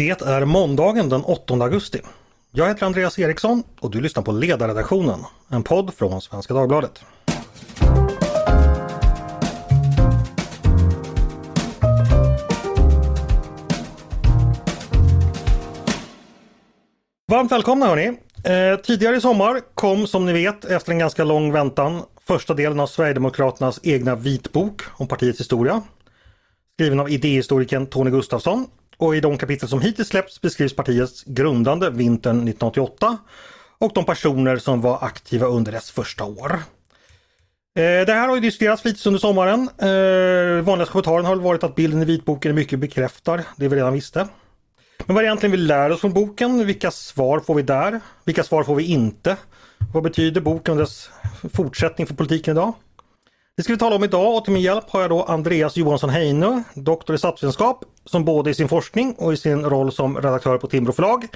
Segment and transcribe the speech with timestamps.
[0.00, 2.00] Det är måndagen den 8 augusti.
[2.50, 7.04] Jag heter Andreas Eriksson och du lyssnar på Ledarredaktionen, en podd från Svenska Dagbladet.
[17.28, 18.06] Varmt välkomna hörni!
[18.44, 22.80] Eh, tidigare i sommar kom som ni vet efter en ganska lång väntan första delen
[22.80, 25.82] av Sverigedemokraternas egna vitbok om partiets historia.
[26.74, 28.66] Skriven av idéhistorikern Tony Gustafsson
[29.00, 33.18] och i de kapitel som hittills släppts beskrivs partiets grundande vintern 1988
[33.78, 36.52] och de personer som var aktiva under dess första år.
[37.76, 39.68] Eh, det här har ju diskuterats flitigt under sommaren.
[39.78, 43.92] Eh, Vanligaste kommentaren har varit att bilden i vitboken är mycket bekräftar det vi redan
[43.92, 44.28] visste.
[45.06, 46.66] Men vad är det egentligen vi lär oss från boken?
[46.66, 48.00] Vilka svar får vi där?
[48.24, 49.36] Vilka svar får vi inte?
[49.92, 51.10] Vad betyder boken och dess
[51.52, 52.74] fortsättning för politiken idag?
[53.60, 56.10] Det ska vi tala om idag och till min hjälp har jag då Andreas Johansson
[56.10, 60.58] Heinö, doktor i statsvetenskap, som både i sin forskning och i sin roll som redaktör
[60.58, 61.26] på Timbro förlag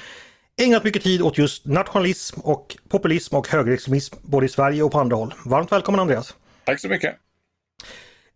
[0.63, 5.01] ägnat mycket tid åt just nationalism och populism och högerextremism både i Sverige och på
[5.01, 5.35] andra håll.
[5.45, 6.35] Varmt välkommen Andreas!
[6.65, 7.15] Tack så mycket!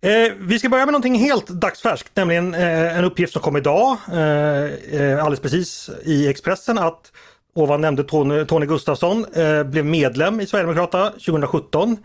[0.00, 3.96] Eh, vi ska börja med någonting helt dagsfärskt, nämligen eh, en uppgift som kom idag,
[4.12, 7.12] eh, eh alldeles precis i Expressen att
[7.54, 11.96] ovan nämnde Tony, Tony Gustafsson eh, blev medlem i Sverigedemokraterna 2017.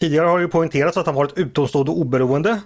[0.00, 2.60] Tidigare har det poängterats att han varit utomstående och oberoende.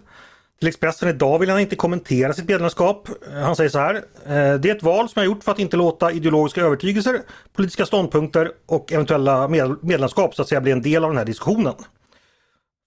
[0.58, 3.08] Till Expressen idag vill han inte kommentera sitt medlemskap.
[3.32, 3.94] Han säger så här.
[3.94, 7.20] Eh, det är ett val som jag gjort för att inte låta ideologiska övertygelser,
[7.52, 9.48] politiska ståndpunkter och eventuella
[9.82, 11.74] medlemskap så att säga bli en del av den här diskussionen.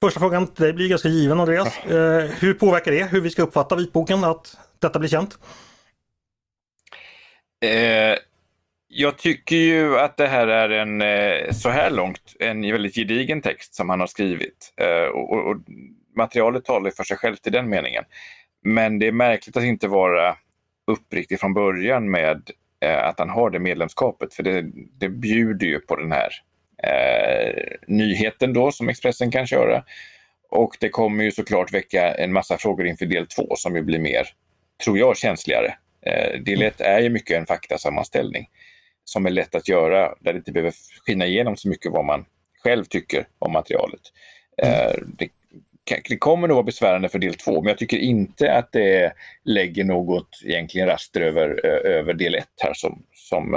[0.04, 1.78] Första frågan till dig blir ganska given Andreas.
[1.78, 5.38] Eh, hur påverkar det hur vi ska uppfatta vitboken att detta blir känt?
[7.66, 8.18] Eh,
[8.94, 13.42] jag tycker ju att det här är en, eh, så här långt, en väldigt gedigen
[13.42, 14.74] text som han har skrivit.
[14.78, 15.58] Eh, och, och, och,
[16.16, 18.04] materialet talar för sig självt i den meningen.
[18.64, 20.38] Men det är märkligt att inte vara
[20.88, 24.66] uppriktig från början med eh, att han har det medlemskapet, för det,
[25.00, 26.30] det bjuder ju på den här
[26.84, 29.84] eh, nyheten då som Expressen kan köra.
[30.50, 34.00] Och det kommer ju såklart väcka en massa frågor inför del två som ju blir
[34.00, 34.28] mer,
[34.84, 35.76] tror jag, känsligare.
[36.06, 38.48] Eh, del ett är ju mycket en faktasammanställning
[39.04, 40.74] som är lätt att göra, där det inte behöver
[41.06, 42.26] skina igenom så mycket vad man
[42.64, 44.02] själv tycker om materialet.
[44.58, 45.30] Eh, det,
[46.10, 49.14] det kommer nog vara besvärande för del två, men jag tycker inte att det
[49.44, 53.54] lägger något egentligen raster över, över del ett här som, som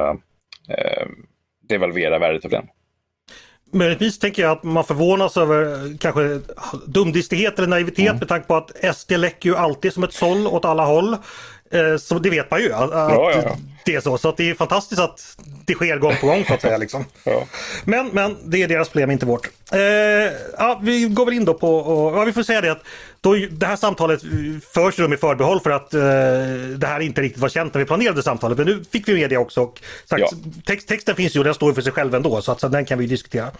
[0.69, 1.07] eh,
[1.69, 2.69] devalverar värdet av den.
[3.75, 6.41] Möjligtvis tänker jag att man förvånas över kanske
[6.87, 8.19] dumdristighet eller naivitet mm.
[8.19, 11.17] med tanke på att SD läcker ju alltid som ett såll åt alla håll.
[11.71, 13.57] Eh, så det vet man ju att ja, ja, ja.
[13.85, 14.19] det är så.
[14.19, 15.37] Så det är fantastiskt att
[15.67, 16.79] det sker gång på gång så att säga.
[16.79, 17.05] Liksom.
[17.85, 19.51] Men, men det är deras problem, inte vårt.
[19.73, 19.81] Eh,
[20.59, 22.83] ja, vi går väl in då på, och, ja, vi får säga det att
[23.25, 24.23] då, det här samtalet
[24.73, 26.01] förs rum i förbehåll för att eh,
[26.79, 28.59] det här inte riktigt var känt när vi planerade samtalet.
[28.59, 29.61] Men nu fick vi med det också.
[29.61, 30.31] Och sagt, ja.
[30.65, 32.85] text, texten finns ju och den står för sig själv ändå så, att, så den
[32.85, 33.51] kan vi diskutera.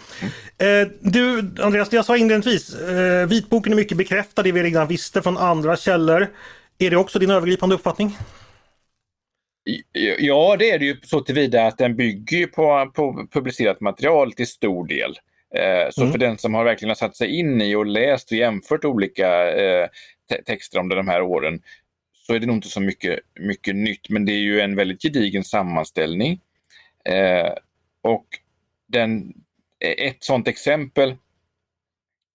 [0.57, 0.81] Mm.
[0.81, 5.21] Eh, du Andreas, jag sa inledningsvis, eh, vitboken är mycket bekräftad det vi redan visste
[5.21, 6.27] från andra källor.
[6.77, 8.17] Är det också din övergripande uppfattning?
[10.19, 14.47] Ja, det är det ju så tillvida att den bygger på, på publicerat material till
[14.47, 15.15] stor del.
[15.55, 16.11] Eh, så mm.
[16.11, 19.87] för den som har verkligen satt sig in i och läst och jämfört olika eh,
[20.29, 21.61] te texter om de här åren
[22.27, 24.09] så är det nog inte så mycket, mycket nytt.
[24.09, 26.41] Men det är ju en väldigt gedigen sammanställning.
[27.05, 27.53] Eh,
[28.01, 28.25] och
[28.87, 29.33] den,
[29.79, 31.15] ett sådant exempel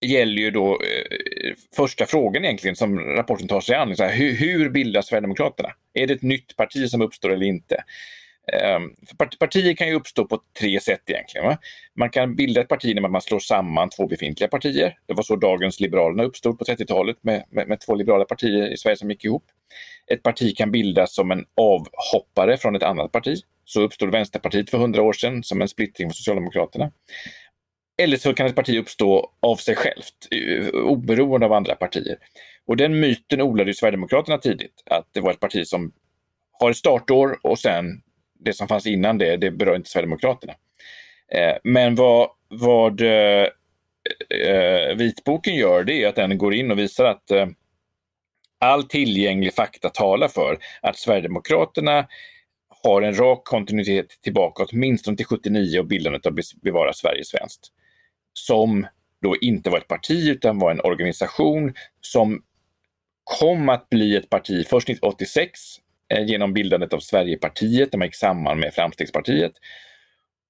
[0.05, 3.95] gäller ju då eh, första frågan egentligen som rapporten tar sig an.
[3.95, 5.69] Så här, hur, hur bildas Sverigedemokraterna?
[5.93, 7.83] Är det ett nytt parti som uppstår eller inte?
[8.51, 11.47] Ehm, för partier kan ju uppstå på tre sätt egentligen.
[11.47, 11.57] Va?
[11.93, 14.97] Man kan bilda ett parti genom att man slår samman två befintliga partier.
[15.05, 18.77] Det var så dagens Liberalerna uppstod på 30-talet med, med, med, två liberala partier i
[18.77, 19.43] Sverige som gick ihop.
[20.07, 23.37] Ett parti kan bildas som en avhoppare från ett annat parti.
[23.65, 26.91] Så uppstod Vänsterpartiet för hundra år sedan som en splittring från Socialdemokraterna.
[27.97, 30.27] Eller så kan ett parti uppstå av sig självt,
[30.73, 32.17] oberoende av andra partier.
[32.65, 35.91] Och den myten odlade ju Sverigedemokraterna tidigt, att det var ett parti som
[36.59, 38.01] har ett startår och sen
[38.41, 40.53] det som fanns innan det, det berör inte Sverigedemokraterna.
[41.31, 43.47] Eh, men vad, vad eh,
[44.29, 47.47] eh, vitboken gör, det är att den går in och visar att eh,
[48.59, 52.07] all tillgänglig fakta talar för att Sverigedemokraterna
[52.83, 57.67] har en rak kontinuitet tillbaka åtminstone till 79 och bildandet av Bevara Sverige svenskt
[58.33, 58.87] som
[59.21, 62.43] då inte var ett parti utan var en organisation som
[63.23, 65.59] kom att bli ett parti först 1986
[66.19, 69.51] genom bildandet av Sverigepartiet, där man gick samman med Framstegspartiet.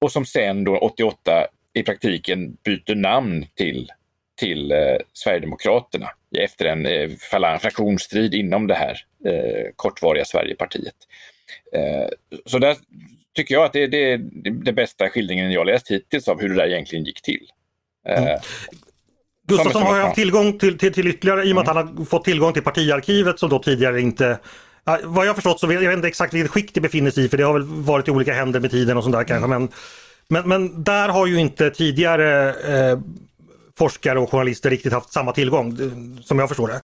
[0.01, 3.91] Och som sen då 88 i praktiken byter namn till,
[4.39, 4.77] till eh,
[5.13, 7.09] Sverigedemokraterna efter en eh,
[7.59, 10.95] fraktionsstrid inom det här eh, kortvariga Sverigepartiet.
[12.45, 12.75] så där
[13.35, 16.55] tycker jag att det, det är den bästa skildringen jag läst hittills av hur det
[16.55, 17.47] där egentligen gick till.
[18.07, 18.39] Mm.
[19.47, 21.77] Gustafsson har haft tillgång till, till, till ytterligare, i och med mm.
[21.77, 24.39] att han har fått tillgång till partiarkivet som då tidigare inte
[25.03, 27.37] vad jag förstått så vet jag inte exakt vilket skick det befinner sig i för
[27.37, 29.45] det har väl varit i olika händer med tiden och sånt där kanske.
[29.45, 29.61] Mm.
[29.61, 29.69] Men,
[30.27, 32.99] men, men där har ju inte tidigare eh,
[33.77, 35.77] forskare och journalister riktigt haft samma tillgång
[36.23, 36.81] som jag förstår det.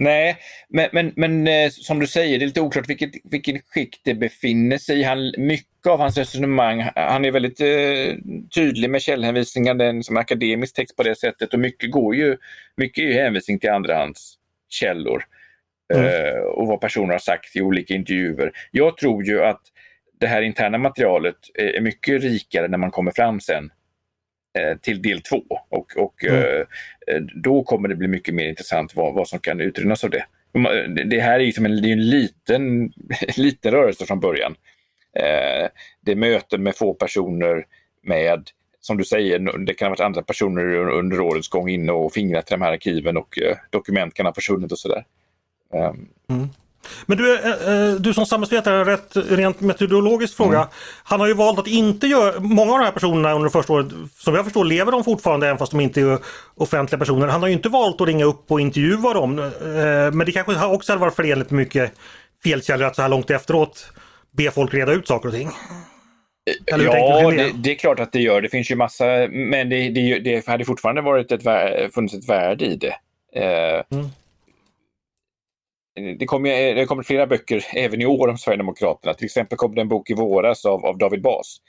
[0.00, 0.36] Nej,
[0.68, 4.14] men, men, men eh, som du säger, det är lite oklart vilket, vilket skick det
[4.14, 5.02] befinner sig i.
[5.02, 8.16] Han, mycket av hans resonemang, han är väldigt eh,
[8.54, 12.36] tydlig med källhänvisningar, den som akademisk text på det sättet och mycket går ju,
[12.76, 15.24] mycket är ju hänvisning till andrahandskällor
[15.94, 16.06] mm.
[16.06, 18.52] eh, och vad personer har sagt i olika intervjuer.
[18.70, 19.62] Jag tror ju att
[20.20, 23.70] det här interna materialet är mycket rikare när man kommer fram sen
[24.58, 25.42] Eh, till del två.
[25.68, 26.64] Och, och mm.
[27.06, 30.24] Eh, då kommer det bli mycket mer intressant vad, vad som kan utrymmas av det.
[31.04, 32.92] Det här är ju som en, det är en liten,
[33.36, 34.54] liten rörelse från början.
[36.00, 37.66] Det är möten med få personer
[38.02, 38.50] med,
[38.80, 42.50] som du säger, det kan ha varit andra personer under årets gång inne och fingrat
[42.50, 43.38] i de här arkiven och
[43.70, 45.04] dokument kan ha försvunnit och sådär.
[45.74, 46.48] Ehm, mm.
[47.06, 50.58] Men du, eh, eh, du som samhällsvetare, rätt rent metodologisk fråga.
[50.58, 50.68] Mm.
[51.04, 53.86] Han har ju valt att inte göra, många av de här personerna under första året,
[54.18, 56.18] som jag förstår lever de fortfarande även fast de inte är
[56.54, 57.26] offentliga personer.
[57.26, 59.38] Han har ju inte valt att ringa upp och intervjua dem.
[59.38, 59.50] Eh,
[60.12, 61.92] men det kanske också hade varit förenligt med mycket
[62.42, 63.92] felkällor att så här långt efteråt
[64.30, 65.50] be folk reda ut saker och ting.
[66.66, 68.40] Eller ja, det, det, är klart att det gör.
[68.40, 71.42] Det finns ju massa, men det, det, det hade fortfarande varit ett,
[71.94, 72.94] funnits ett värde i det.
[73.90, 74.08] Mm
[76.18, 79.14] det kommer, det kommer flera böcker även i år om Sverigedemokraterna.
[79.14, 81.60] Till exempel kom det en bok i våras av, av David Bas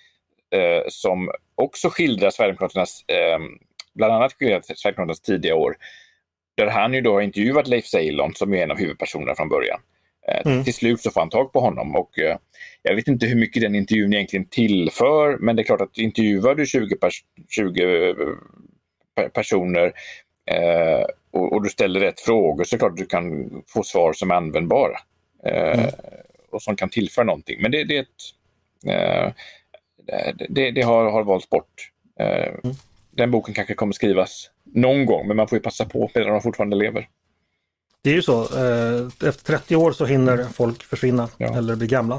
[0.52, 3.40] eh, som också skildrar Sverigedemokraternas, eh,
[3.96, 5.76] bland annat skildrar Sverigedemokraternas tidiga år.
[6.58, 9.80] Där han ju då har intervjuat Leif Ceylon som är en av huvudpersonerna från början.
[10.28, 10.64] Eh, mm.
[10.64, 12.38] Till slut så får han tag på honom och eh,
[12.84, 16.56] jag vet inte hur mycket den intervjun egentligen tillför men det är klart att intervjuar
[16.56, 18.16] du 20, pers 20
[19.34, 19.94] personer
[20.50, 24.36] eh, och, och, du ställer rätt frågor så klart du kan få svar som är
[24.36, 24.98] användbara
[25.46, 25.92] eh, mm.
[26.52, 27.62] och som kan tillföra någonting.
[27.62, 27.98] Men det, det,
[28.92, 29.32] eh,
[30.50, 31.92] det, det har, har valts bort.
[32.20, 32.76] Eh, mm.
[33.12, 36.42] Den boken kanske kommer skrivas någon gång, men man får ju passa på medan de
[36.42, 37.08] fortfarande lever.
[38.02, 38.42] Det är ju så.
[38.42, 41.58] Eh, efter 30 år så hinner folk försvinna ja.
[41.58, 42.16] eller bli gamla.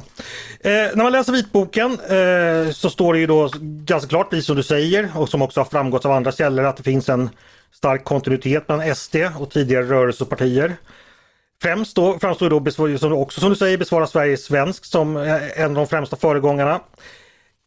[0.60, 4.56] Eh, när man läser vitboken eh, så står det ju då ganska klart, precis som
[4.56, 7.30] du säger och som också har framgått av andra källor, att det finns en
[7.72, 10.76] stark kontinuitet bland SD och tidigare rörelsepartier.
[11.62, 15.74] Främst då framstår då, som också som du säger, besvara Sverige svensk som en av
[15.74, 16.80] de främsta föregångarna.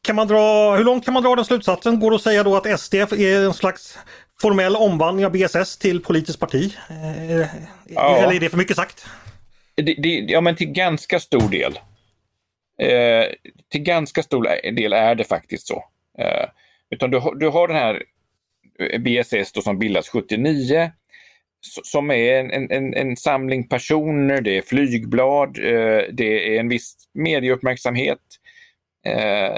[0.02, 2.00] Kan man dra, hur långt kan man dra den slutsatsen?
[2.00, 3.98] Går det att säga då att SD är en slags
[4.44, 6.78] formell omvandling av BSS till politiskt parti?
[6.90, 7.48] Eh,
[7.88, 8.18] ja.
[8.18, 9.06] Eller är det för mycket sagt?
[9.76, 11.80] Det, det, ja, men till ganska stor del.
[12.80, 13.26] Eh,
[13.72, 15.86] till ganska stor del är det faktiskt så.
[16.20, 16.46] Eh,
[16.90, 18.04] utan du, du har den här
[19.00, 20.92] BSS då som bildas 79
[21.84, 26.96] som är en, en, en samling personer, det är flygblad, eh, det är en viss
[27.14, 28.20] medieuppmärksamhet.
[29.06, 29.56] Eh,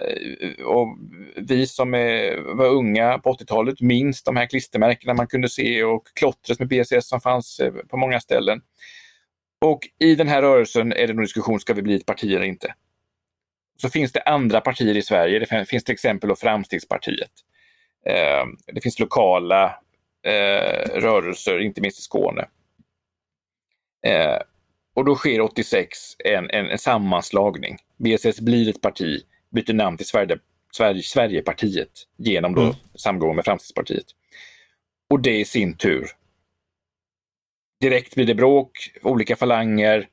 [0.65, 0.97] och
[1.35, 6.07] vi som är, var unga på 80-talet minns de här klistermärkena man kunde se och
[6.13, 8.61] klottret med BSS som fanns eh, på många ställen.
[9.61, 12.45] Och i den här rörelsen är det nog diskussion, ska vi bli ett parti eller
[12.45, 12.73] inte?
[13.77, 17.31] Så finns det andra partier i Sverige, det finns till exempel Framstegspartiet.
[18.05, 19.65] Eh, det finns lokala
[20.23, 22.47] eh, rörelser, inte minst i Skåne.
[24.05, 24.39] Eh,
[24.93, 27.77] och då sker 86 en, en, en sammanslagning.
[27.97, 29.21] BSS blir ett parti,
[29.55, 30.39] byter namn till Sverige,
[30.73, 32.75] Sverige, Sverigepartiet genom då mm.
[32.95, 34.05] samgång med Framstegspartiet.
[35.09, 36.07] Och det i sin tur.
[37.81, 40.07] Direkt blir det bråk, olika falanger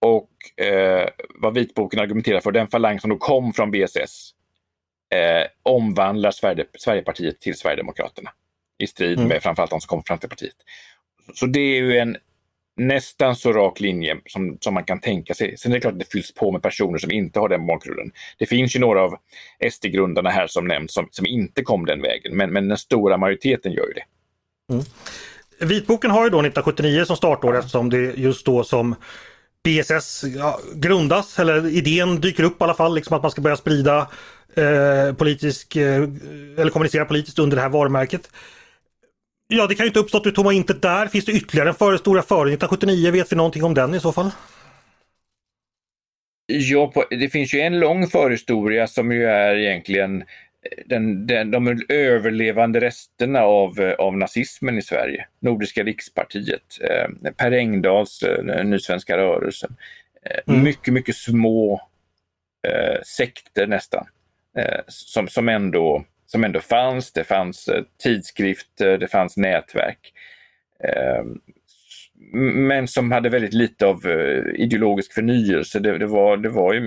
[0.00, 4.34] och eh, vad vitboken argumenterar för, den falang som då kom från BSS
[5.14, 8.30] eh, omvandlar Sverige, Sverigepartiet till Sverigedemokraterna
[8.78, 9.28] i strid mm.
[9.28, 10.56] med framförallt de som kommer från Framstegspartiet.
[11.34, 12.16] Så det är ju en
[12.76, 15.56] nästan så rak linje som, som man kan tänka sig.
[15.58, 18.12] Sen är det klart att det fylls på med personer som inte har den bakgrunden.
[18.38, 19.16] Det finns ju några av
[19.70, 23.72] SD-grundarna här som nämns som, som inte kom den vägen, men, men den stora majoriteten
[23.72, 24.04] gör ju det.
[24.72, 24.84] Mm.
[25.60, 28.94] Vitboken har ju då 1979 som startår eftersom det är just då som
[29.64, 33.56] BSS ja, grundas, eller idén dyker upp i alla fall, liksom att man ska börja
[33.56, 34.08] sprida
[34.54, 36.02] eh, politisk, eh,
[36.56, 38.30] eller kommunicera politiskt under det här varumärket.
[39.54, 41.06] Ja, det kan ju inte uppstått ur tomma intet där.
[41.06, 43.10] Finns det ytterligare en förhistoria före 1979?
[43.10, 44.30] Vet vi någonting om den i så fall?
[46.46, 50.24] Ja, det finns ju en lång förhistoria som ju är egentligen
[50.86, 55.26] den, den, de överlevande resterna av, av nazismen i Sverige.
[55.40, 59.76] Nordiska rikspartiet, eh, Per Engdahls eh, Nysvenska rörelsen.
[60.46, 60.62] Mm.
[60.62, 61.80] Mycket, mycket små
[62.68, 64.06] eh, sekter nästan.
[64.56, 67.12] Eh, som, som, ändå, som ändå fanns.
[67.12, 70.12] Det fanns eh, tidskrifter, det fanns nätverk.
[70.84, 71.24] Eh,
[72.34, 75.80] men som hade väldigt lite av eh, ideologisk förnyelse.
[75.80, 76.82] Det, det, var, det var ju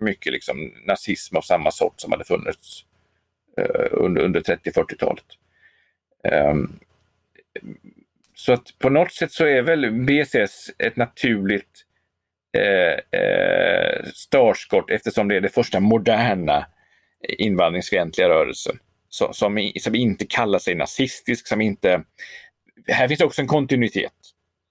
[0.00, 2.84] mycket liksom nazism av samma sort som hade funnits
[3.58, 5.24] eh, under, under 30-40-talet.
[6.24, 6.78] Ehm,
[8.34, 11.84] så att på något sätt så är väl BSS ett naturligt
[12.58, 16.66] eh, eh, startskott eftersom det är det första moderna
[17.28, 18.78] invandringsfientliga rörelsen.
[19.08, 22.02] Så, som, som inte kallar sig nazistisk, som inte...
[22.88, 24.12] Här finns också en kontinuitet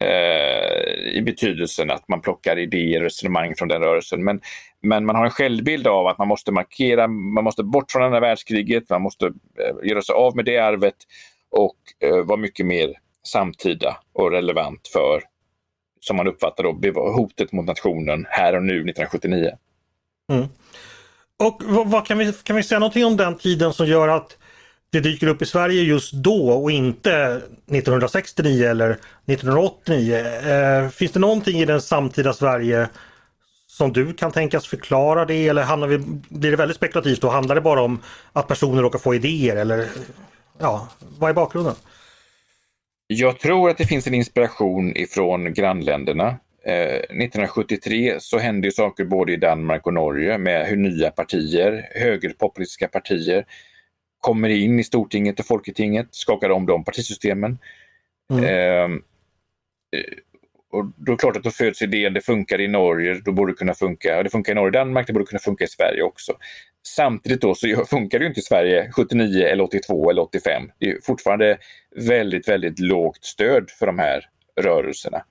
[0.04, 4.24] eh, i betydelsen att man plockar idéer och resonemang från den rörelsen.
[4.24, 4.42] Men,
[4.82, 8.20] men man har en självbild av att man måste markera, man måste bort från andra
[8.20, 10.96] världskriget, man måste eh, göra sig av med det arvet
[11.52, 15.24] och eh, vara mycket mer samtida och relevant för,
[16.00, 19.52] som man uppfattar då, hotet mot nationen här och nu 1979.
[20.32, 20.48] Mm.
[21.42, 24.38] Och vad, kan, vi, kan vi säga någonting om den tiden som gör att
[24.92, 30.16] det dyker upp i Sverige just då och inte 1969 eller 1989?
[30.16, 32.90] Eh, finns det någonting i den samtida Sverige
[33.68, 35.98] som du kan tänkas förklara det eller vi,
[36.30, 38.02] blir det väldigt spekulativt och handlar det bara om
[38.34, 39.88] att personer råkar få idéer eller
[40.60, 41.76] ja, vad är bakgrunden?
[43.08, 46.36] Jag tror att det finns en inspiration ifrån grannländerna.
[46.64, 51.90] Eh, 1973 så hände ju saker både i Danmark och Norge med hur nya partier,
[51.96, 53.46] högerpopulistiska partier,
[54.20, 57.58] kommer in i Stortinget och Folketinget, skakar om de partisystemen.
[58.34, 58.44] Mm.
[58.44, 58.98] Eh,
[60.72, 63.52] och då är det klart att då föds idén, det funkar i Norge, då borde
[63.52, 66.02] det kunna funka, det funkar i Norge och Danmark, det borde kunna funka i Sverige
[66.02, 66.34] också.
[66.88, 70.72] Samtidigt då så funkar det inte i Sverige 79 eller 82 eller 85.
[70.80, 71.58] Det är fortfarande
[71.96, 74.26] väldigt, väldigt lågt stöd för de här
[74.62, 75.24] rörelserna.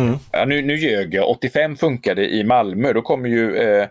[0.00, 0.18] Mm.
[0.32, 3.88] Ja, nu, nu ljög jag, 85 funkade i Malmö, då kommer ju eh,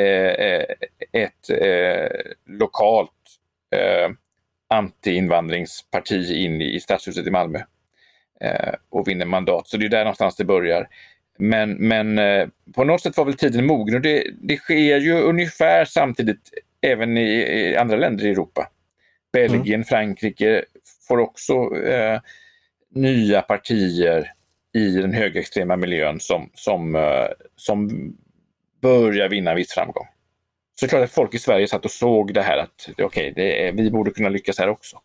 [0.00, 0.64] eh,
[1.12, 2.08] ett eh,
[2.46, 3.10] lokalt
[3.76, 4.10] eh,
[4.68, 7.58] anti-invandringsparti in i, i stadshuset i Malmö
[8.40, 9.68] eh, och vinner mandat.
[9.68, 10.88] Så det är där någonstans det börjar.
[11.38, 15.12] Men, men eh, på något sätt var väl tiden mogen och det, det sker ju
[15.12, 18.68] ungefär samtidigt även i, i andra länder i Europa.
[19.32, 19.84] Belgien, mm.
[19.84, 20.64] Frankrike
[21.08, 22.20] får också eh,
[22.94, 24.32] nya partier
[24.74, 27.90] i den högerextrema miljön som, som, eh, som
[28.82, 30.06] börjar vinna viss framgång.
[30.80, 33.30] Så det är klart att folk i Sverige satt och såg det här att okej,
[33.32, 34.96] okay, vi borde kunna lyckas här också.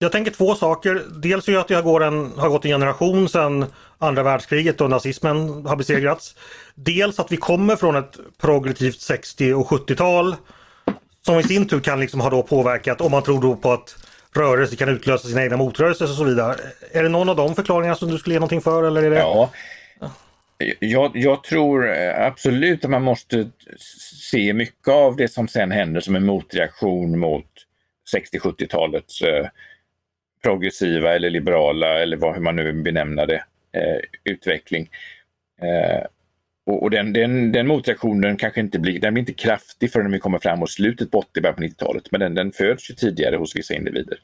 [0.00, 1.02] Jag tänker två saker.
[1.22, 3.66] Dels att det går en, har gått en generation sedan
[3.98, 6.34] andra världskriget och nazismen har besegrats.
[6.74, 10.36] Dels att vi kommer från ett progressivt 60 och 70-tal
[11.26, 13.96] som i sin tur kan liksom ha då påverkat, om man tror då på att
[14.34, 16.56] rörelser kan utlösa sina egna motrörelser och så vidare.
[16.92, 18.84] Är det någon av de förklaringarna som du skulle ge någonting för?
[18.84, 19.16] Eller är det...
[19.16, 19.50] Ja,
[20.78, 23.50] jag, jag, tror eh, absolut att man måste
[24.30, 27.46] se mycket av det som sen händer som en motreaktion mot
[28.16, 29.46] 60-70-talets eh,
[30.42, 34.90] progressiva eller liberala eller vad, hur man nu vill benämna det, eh, utveckling.
[35.62, 36.06] Eh,
[36.68, 40.18] och, och den, den, den motreaktionen kanske inte blir, den blir inte kraftig förrän vi
[40.18, 43.56] kommer fram mot slutet på 80 på 90-talet, men den, den föds ju tidigare hos
[43.56, 44.18] vissa individer.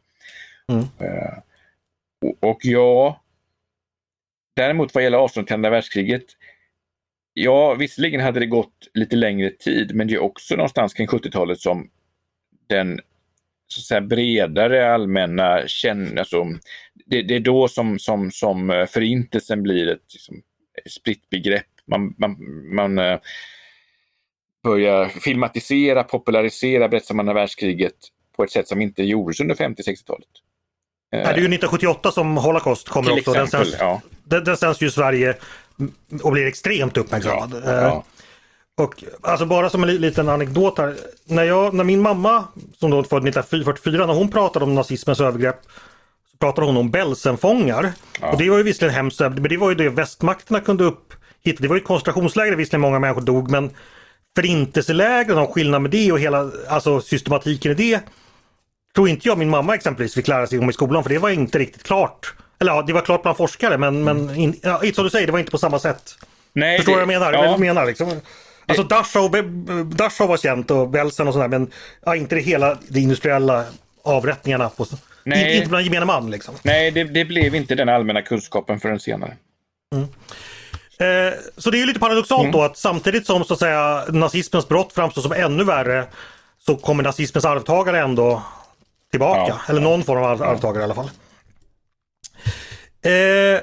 [0.69, 0.85] Mm.
[0.99, 1.39] Eh,
[2.27, 3.21] och, och ja,
[4.57, 6.25] däremot vad gäller avståndet till andra världskriget,
[7.35, 11.61] ja visserligen hade det gått lite längre tid, men det är också någonstans kring 70-talet
[11.61, 11.91] som
[12.67, 13.01] den
[13.67, 16.45] så att säga, bredare allmänna känn, alltså,
[17.07, 20.43] det, det, är då som, som, som eh, förintelsen blir ett liksom,
[20.87, 21.67] spritt begrepp.
[21.91, 22.37] Man, man,
[22.75, 23.19] man uh,
[24.65, 27.95] börjar filmatisera, popularisera berättelsen om andra världskriget
[28.37, 30.29] på ett sätt som inte gjordes under 50-60-talet.
[31.11, 33.31] det är ju 1978 som Holocaust kommer också.
[33.31, 34.01] Exempel, den, sänds, ja.
[34.25, 35.37] den, den sänds ju i Sverige
[36.23, 37.63] och blir extremt uppmärksammad.
[37.65, 38.05] Ja, ja.
[38.77, 40.97] Och alltså bara som en liten anekdot här.
[41.25, 42.45] När, jag, när min mamma,
[42.79, 45.61] som då född 1944, när hon pratade om nazismens övergrepp
[46.31, 47.93] så pratade hon om Belsenfångar.
[48.21, 48.33] Ja.
[48.33, 51.15] Och det var ju visserligen hemskt, men det var ju det västmakterna kunde upp
[51.45, 51.63] hitta.
[51.63, 53.71] Det var ju koncentrationsläger, visserligen många människor dog, men
[54.37, 58.01] förintelselägren och skillnad med det och hela alltså systematiken i det
[58.95, 61.31] tror inte jag min mamma exempelvis fick lära sig om i skolan för det var
[61.31, 62.35] inte riktigt klart.
[62.61, 65.33] Eller ja, det var klart bland forskare men, men in, ja, som du säger, det
[65.33, 66.19] var inte på samma sätt.
[66.53, 67.33] Nej, Förstår du vad jag menar?
[67.33, 67.45] Ja.
[67.45, 68.21] Jag menar liksom.
[68.67, 69.29] Alltså Dachau,
[69.85, 71.71] Dachau var känt och Belsen och sådär men
[72.05, 73.65] ja, inte det hela de industriella
[74.03, 74.69] avrättningarna.
[74.69, 74.87] På,
[75.25, 75.57] Nej.
[75.57, 76.55] Inte bland gemene man liksom.
[76.63, 79.37] Nej, det, det, blev inte den allmänna kunskapen förrän senare.
[79.95, 80.09] Mm.
[80.99, 82.53] Eh, så det är ju lite paradoxalt mm.
[82.53, 86.07] då att samtidigt som så att säga nazismens brott framstår som ännu värre
[86.59, 88.43] så kommer nazismens arvtagare ändå
[89.11, 89.49] tillbaka.
[89.49, 91.11] Ja, Eller någon form av arvtagare i alla fall.
[93.03, 93.61] Eh,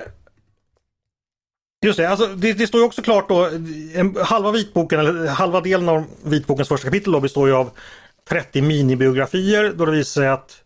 [1.86, 3.50] Just det, alltså, det, det står ju också klart då,
[3.96, 7.70] en, halva vitboken, eller halva delen av vitbokens första kapitel då består ju av
[8.30, 10.61] 30 minibiografier då det visar sig att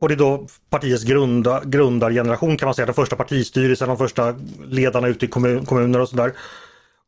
[0.00, 4.34] och det är då partiets grunda, grundargeneration kan man säga, den första partistyrelsen, de första
[4.66, 6.32] ledarna ute i kommun, kommuner och sådär.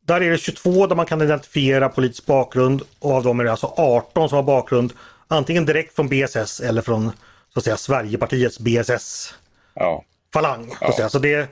[0.06, 3.50] Där är det 22 där man kan identifiera politisk bakgrund och av dem är det
[3.50, 4.92] alltså 18 som har bakgrund
[5.28, 7.12] antingen direkt från BSS eller från
[7.52, 9.34] så att säga Sverigepartiets BSS.
[9.74, 10.04] Ja.
[10.32, 10.74] Falang.
[11.08, 11.48] Så, det,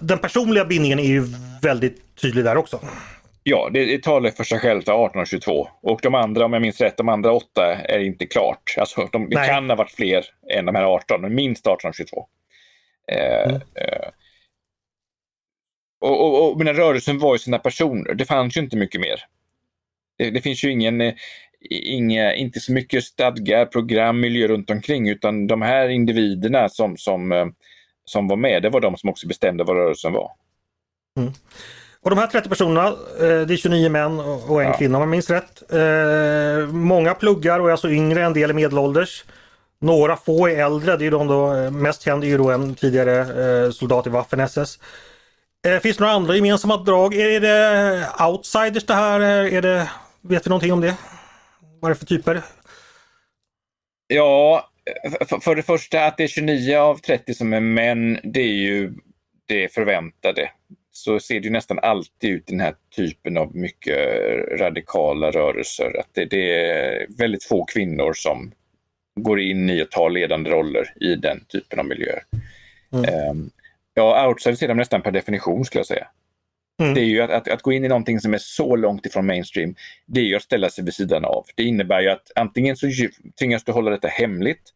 [0.00, 1.26] den personliga bindningen är ju
[1.62, 2.80] väldigt tydlig där också.
[3.50, 5.68] Ja, det, det talar för sig självt 1822.
[5.82, 8.74] Och de andra, om jag minns rätt, de andra åtta är inte klart.
[8.78, 10.24] Alltså, de, det kan ha varit fler
[10.54, 12.26] än de här 18, men minst 1822.
[13.12, 13.54] Eh, mm.
[13.54, 14.08] eh,
[16.00, 18.14] och, och, och, men rörelsen var ju sina personer.
[18.14, 19.20] Det fanns ju inte mycket mer.
[20.18, 21.14] Det, det finns ju ingen, eh,
[21.70, 27.32] inga, inte så mycket stadgar, program, miljö runt omkring, utan de här individerna som, som,
[27.32, 27.46] eh,
[28.04, 30.30] som var med, det var de som också bestämde vad rörelsen var.
[31.18, 31.32] Mm.
[32.08, 34.78] Och de här 30 personerna, eh, det är 29 män och en ja.
[34.78, 35.62] kvinna om jag minns rätt.
[36.72, 39.24] Många pluggar och är alltså yngre, en del är medelålders.
[39.80, 43.72] Några få är äldre, det är de då, mest känd är ju då en tidigare
[43.72, 44.78] soldat i Waffen-SS.
[45.66, 47.14] Eh, finns det några andra gemensamma drag?
[47.14, 49.20] Är det outsiders det här?
[49.20, 49.90] Är det,
[50.22, 50.94] vet vi någonting om det?
[51.80, 52.42] Vad är det för typer?
[54.06, 54.68] Ja,
[55.42, 58.92] för det första att det är 29 av 30 som är män, det är ju
[59.48, 60.50] det förväntade.
[60.90, 63.98] Så ser det nästan alltid ut i den här typen av mycket
[64.60, 66.00] radikala rörelser.
[66.00, 68.52] Att det, det är väldigt få kvinnor som
[69.20, 72.22] går in i och tar ledande roller i den typen av miljöer.
[72.92, 73.30] Mm.
[73.30, 73.50] Um,
[73.98, 76.08] Ja, outsiders är de nästan per definition skulle jag säga.
[76.82, 76.94] Mm.
[76.94, 79.26] Det är ju att, att, att, gå in i någonting som är så långt ifrån
[79.26, 79.74] mainstream,
[80.06, 81.44] det är ju att ställa sig vid sidan av.
[81.54, 82.86] Det innebär ju att antingen så
[83.38, 84.72] tvingas du hålla detta hemligt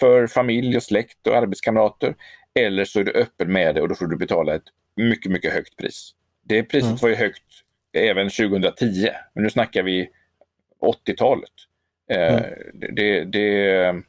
[0.00, 2.14] för familj och släkt och arbetskamrater,
[2.60, 5.52] eller så är du öppen med det och då får du betala ett mycket, mycket
[5.52, 6.14] högt pris.
[6.44, 6.98] Det priset mm.
[7.02, 7.42] var ju högt
[7.92, 10.10] även 2010, men nu snackar vi
[10.82, 11.50] 80-talet.
[12.10, 12.44] Eh, mm.
[12.74, 14.02] det, det,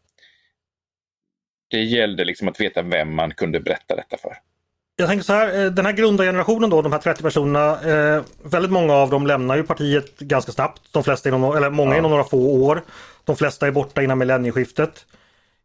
[1.67, 4.37] det gällde liksom att veta vem man kunde berätta detta för.
[4.95, 8.71] Jag tänker så här, eh, den här grundargenerationen då, de här 30 personerna, eh, väldigt
[8.71, 10.81] många av dem lämnar ju partiet ganska snabbt.
[10.91, 11.97] De flesta inom, eller många ja.
[11.97, 12.81] inom några få år.
[13.23, 15.05] De flesta är borta innan millennieskiftet.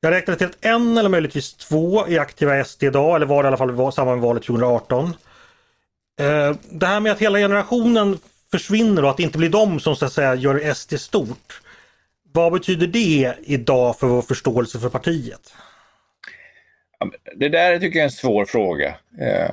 [0.00, 3.42] Jag räknade till att en eller möjligtvis två är aktiva i SD idag, eller var
[3.42, 5.04] det i alla fall samma med valet 2018.
[6.20, 8.18] Eh, det här med att hela generationen
[8.50, 11.60] försvinner och att det inte blir de som så att säga gör SD stort.
[12.32, 15.54] Vad betyder det idag för vår förståelse för partiet?
[17.34, 18.88] Det där tycker jag är en svår fråga.
[19.20, 19.50] Eh,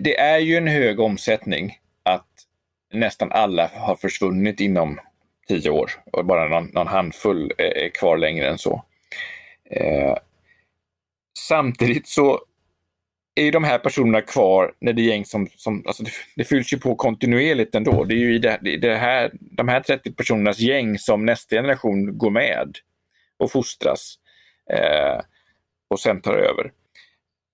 [0.00, 2.26] det är ju en hög omsättning att
[2.92, 4.98] nästan alla har försvunnit inom
[5.48, 8.84] tio år och bara någon, någon handfull är kvar längre än så.
[9.70, 10.16] Eh,
[11.48, 12.40] samtidigt så
[13.34, 16.44] är ju de här personerna kvar när det är gäng som, som alltså det, det
[16.44, 18.04] fylls ju på kontinuerligt ändå.
[18.04, 22.18] Det är ju i det, det här, de här 30 personernas gäng som nästa generation
[22.18, 22.78] går med
[23.36, 24.18] och fostras.
[24.70, 25.20] Eh,
[25.88, 26.72] och sen tar över.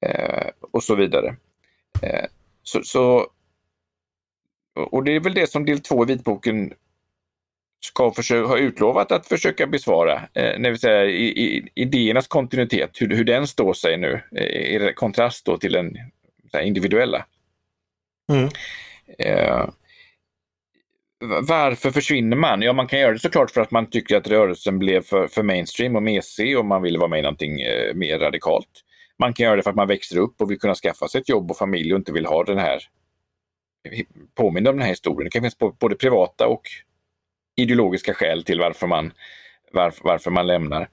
[0.07, 1.37] Eh, och så vidare.
[2.03, 2.27] Eh,
[2.62, 3.27] så, så,
[4.75, 6.75] och det är väl det som del två i vitboken
[7.85, 12.90] ska försöka, ha utlovat att försöka besvara, eh, det vill säga i, i, idéernas kontinuitet,
[13.01, 15.97] hur, hur den står sig nu eh, i kontrast då till den
[16.62, 17.27] individuella.
[18.33, 18.49] Mm.
[19.18, 19.68] Eh,
[21.40, 22.62] varför försvinner man?
[22.62, 25.42] Ja, man kan göra det såklart för att man tycker att rörelsen blev för, för
[25.42, 28.68] mainstream och mesig och man vill vara med i någonting eh, mer radikalt.
[29.18, 31.29] Man kan göra det för att man växer upp och vill kunna skaffa sig ett
[31.29, 32.83] jobb och familj och inte vill ha den här
[34.35, 35.25] påminna om den här historien.
[35.25, 36.62] Det kan finnas både privata och
[37.57, 39.12] ideologiska skäl till varför man,
[39.73, 40.88] varför, varför man lämnar.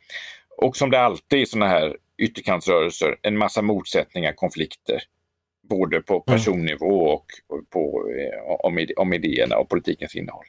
[0.57, 5.01] Och som det alltid är i sådana här ytterkantsrörelser, en massa motsättningar, konflikter
[5.69, 6.37] både på mm.
[6.37, 7.25] personnivå och
[7.69, 10.45] på, eh, om, om idéerna och politikens innehåll.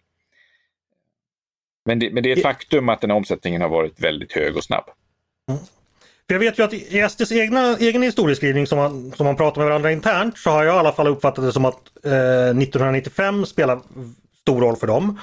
[1.84, 4.56] Men det, men det är ett faktum att den här omsättningen har varit väldigt hög
[4.56, 4.84] och snabb.
[5.48, 5.60] Mm.
[6.26, 9.68] jag vet ju att i SDs egna, egen historieskrivning som man, som man pratar med
[9.68, 13.80] varandra internt så har jag i alla fall uppfattat det som att eh, 1995 spelar
[14.40, 15.18] stor roll för dem.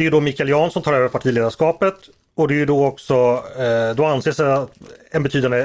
[0.00, 1.94] Det är då Mikael Jansson tar över partiledarskapet
[2.34, 4.72] och det är då också, eh, då anses att
[5.10, 5.64] en betydande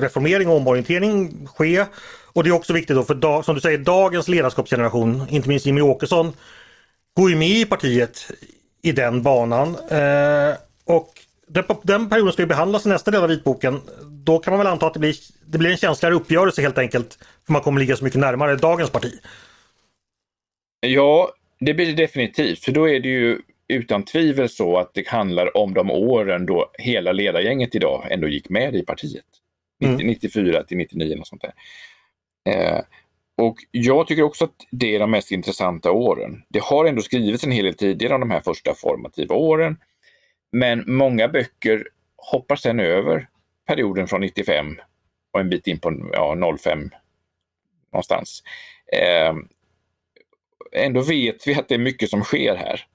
[0.00, 1.84] reformering och omorientering ske.
[2.32, 5.80] Och det är också viktigt då för som du säger dagens ledarskapsgeneration, inte minst Jimmy
[5.80, 6.32] Åkesson,
[7.16, 8.30] går ju med i partiet
[8.82, 9.68] i den banan.
[9.68, 11.08] Eh, och
[11.48, 13.80] den, den perioden ska ju behandlas i nästa del av vitboken.
[14.24, 15.14] Då kan man väl anta att det blir,
[15.46, 17.18] det blir en känsligare uppgörelse helt enkelt.
[17.46, 19.12] För man kommer ligga så mycket närmare dagens parti.
[20.80, 22.64] Ja, det blir det definitivt.
[22.64, 23.40] För då är det ju
[23.70, 28.48] utan tvivel så att det handlar om de åren då hela ledargänget idag ändå gick
[28.48, 29.24] med i partiet.
[29.84, 30.06] Mm.
[30.06, 31.52] 94 till 99 och sånt där.
[32.52, 32.80] Eh,
[33.36, 36.42] och jag tycker också att det är de mest intressanta åren.
[36.48, 39.76] Det har ändå skrivits en hel del tidigare om de här första formativa åren.
[40.52, 43.28] Men många böcker hoppar sedan över
[43.66, 44.76] perioden från 95
[45.32, 46.90] och en bit in på ja, 05
[47.92, 48.42] någonstans.
[48.92, 49.34] Eh,
[50.72, 52.86] ändå vet vi att det är mycket som sker här.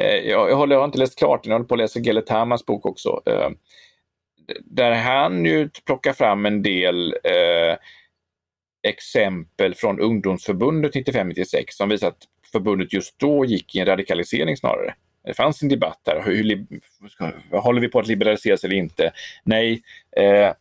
[0.00, 2.00] Eh, jag, jag, håller, jag har inte läst klart den, jag håller på att läsa
[2.00, 3.22] Gelle Tamas bok också.
[3.26, 3.50] Eh,
[4.64, 7.76] där han ju plockar fram en del eh,
[8.82, 14.94] exempel från ungdomsförbundet 95-96 som visar att förbundet just då gick i en radikalisering snarare.
[15.24, 16.22] Det fanns en debatt här.
[16.24, 16.44] Hur,
[17.50, 19.12] hur, håller vi på att liberaliseras eller inte?
[19.44, 19.82] Nej.
[20.16, 20.52] Eh,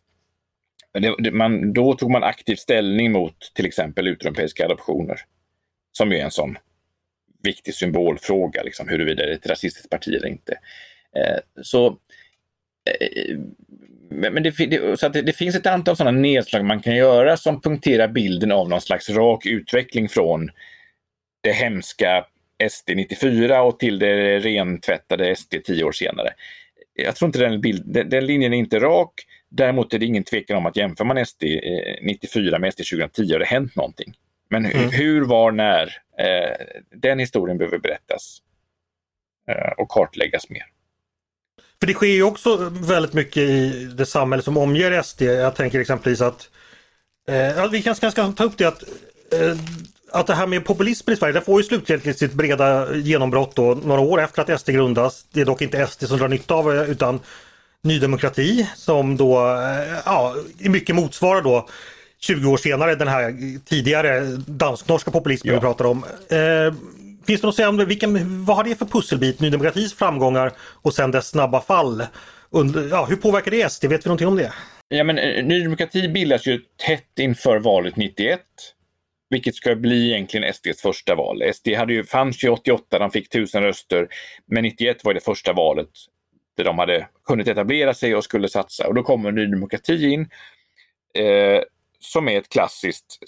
[0.94, 5.18] det, det, man, då tog man aktiv ställning mot till exempel utomeuropeiska adoptioner.
[5.92, 6.58] Som ju är en sån
[7.44, 10.58] viktig symbolfråga, liksom, huruvida det är ett rasistiskt parti eller inte.
[11.16, 11.88] Eh, så
[12.90, 13.38] eh,
[14.10, 14.52] men det,
[15.00, 18.70] så det, det, finns ett antal sådana nedslag man kan göra som punkterar bilden av
[18.70, 20.50] någon slags rak utveckling från
[21.44, 22.26] det hemska
[22.70, 26.30] SD 94 och till det rentvättade SD tio år senare.
[26.94, 29.14] Jag tror inte den, bild, den, den linjen är inte rak.
[29.50, 31.44] Däremot är det ingen tvekan om att jämför man SD
[32.02, 34.14] 94 med SD 2010 har det hänt någonting.
[34.50, 34.90] Men hur, mm.
[34.90, 35.90] hur var, när?
[36.22, 36.56] Eh,
[36.96, 38.38] den historien behöver berättas
[39.48, 40.66] eh, och kartläggas mer.
[41.80, 45.22] För det sker ju också väldigt mycket i det samhälle som omger SD.
[45.22, 46.50] Jag tänker exempelvis att
[47.28, 48.84] eh, vi kanske ska ta upp det att
[49.34, 49.58] eh,
[50.14, 53.76] att det här med populismen i Sverige, det får ju slutligen sitt breda genombrott då
[53.84, 55.26] några år efter att SD grundas.
[55.32, 57.20] Det är dock inte SD som drar nytta av det utan
[57.84, 61.70] Ny Demokrati som då eh, ja, i mycket motsvarar då
[62.24, 65.60] 20 år senare den här tidigare dansk-norska populismen ja.
[65.60, 66.04] vi pratar om.
[66.30, 66.74] Eh,
[67.26, 67.86] finns det något att säga om det?
[67.86, 72.04] Vilken, vad har det för pusselbit, Ny Demokratis framgångar och sen dess snabba fall?
[72.50, 73.86] Under, ja, hur påverkar det SD?
[73.86, 74.54] Vet vi någonting om det?
[74.88, 78.42] Ja, men, eh, Ny Demokrati bildas ju tätt inför valet 91.
[79.30, 81.44] Vilket ska bli egentligen SDs första val.
[81.54, 84.08] SD hade ju, fanns ju 88, de fick tusen röster.
[84.46, 85.90] Men 91 var det första valet
[86.58, 88.88] där de hade kunnat etablera sig och skulle satsa.
[88.88, 90.30] Och då kommer Ny Demokrati in.
[91.14, 91.62] Eh,
[92.02, 93.20] som är ett klassiskt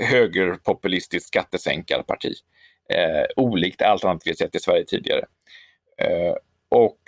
[0.00, 2.34] högerpopulistiskt skattesänkarparti.
[2.90, 5.24] Eh, olikt allt annat vi sett i Sverige tidigare.
[5.98, 6.34] Eh,
[6.68, 6.98] och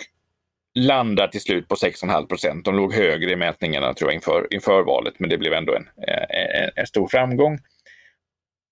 [0.74, 2.64] landar till slut på 6,5 procent.
[2.64, 5.88] De låg högre i mätningarna tror jag inför, inför valet, men det blev ändå en,
[6.08, 7.58] eh, en, en stor framgång.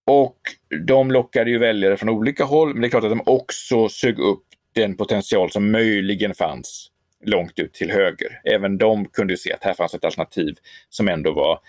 [0.06, 0.38] Och
[0.86, 4.18] de lockade ju väljare från olika håll, men det är klart att de också sög
[4.18, 6.90] upp den potential som möjligen fanns
[7.24, 8.40] långt ut till höger.
[8.44, 10.54] Även de kunde se att här fanns ett alternativ
[10.88, 11.60] som ändå var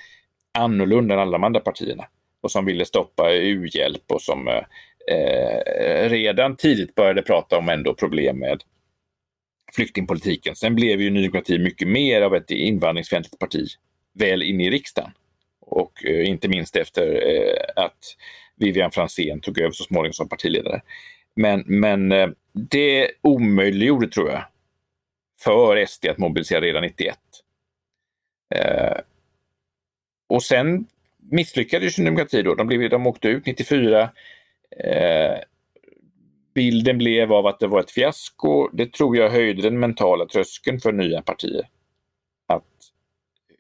[0.58, 2.08] annorlunda än alla de andra partierna
[2.42, 4.64] och som ville stoppa u-hjälp och som eh,
[5.12, 8.64] eh, redan tidigt började prata om ändå problem med
[9.76, 10.56] flyktingpolitiken.
[10.56, 13.68] Sen blev ju Ny Demokrati mycket mer av ett invandringsfientligt parti
[14.14, 15.12] väl in i riksdagen.
[15.62, 18.16] Och eh, inte minst efter eh, att
[18.56, 20.82] Vivian Franzén tog över så småningom som partiledare.
[21.36, 24.44] Men, men eh, det omöjliggjorde, tror jag,
[25.44, 27.18] för SD att mobilisera redan 91.
[28.56, 28.98] Eh,
[30.28, 30.88] och sen
[31.18, 32.56] misslyckades ju demokrati då.
[32.56, 34.10] De, blev, de åkte ut 94.
[34.72, 35.38] Eh,
[36.54, 38.70] bilden blev av att det var ett fiasko.
[38.74, 41.68] Det tror jag höjde den mentala tröskeln för nya partier.
[42.48, 42.64] Att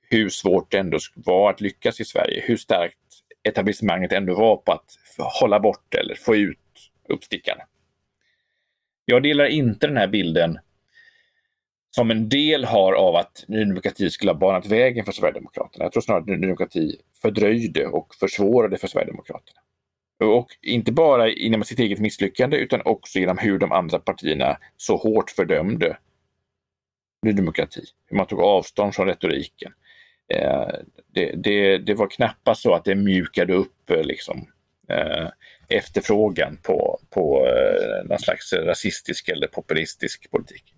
[0.09, 2.43] hur svårt det ändå var att lyckas i Sverige.
[2.45, 2.97] Hur starkt
[3.43, 4.97] etablissemanget ändå var på att
[5.39, 6.59] hålla bort eller få ut
[7.09, 7.63] uppstickarna.
[9.05, 10.59] Jag delar inte den här bilden
[11.97, 15.85] som en del har av att Ny Demokrati skulle ha banat vägen för Sverigedemokraterna.
[15.85, 19.59] Jag tror snarare att Ny Demokrati fördröjde och försvårade för Sverigedemokraterna.
[20.23, 24.97] Och inte bara inom sitt eget misslyckande utan också genom hur de andra partierna så
[24.97, 25.97] hårt fördömde
[27.25, 27.81] Ny Demokrati.
[28.05, 29.73] Hur man tog avstånd från retoriken.
[30.33, 30.67] Eh,
[31.13, 34.47] det, det, det, var knappast så att det mjukade upp eh, liksom,
[34.89, 35.27] eh,
[35.67, 40.73] efterfrågan på, på eh, någon slags rasistisk eller populistisk politik.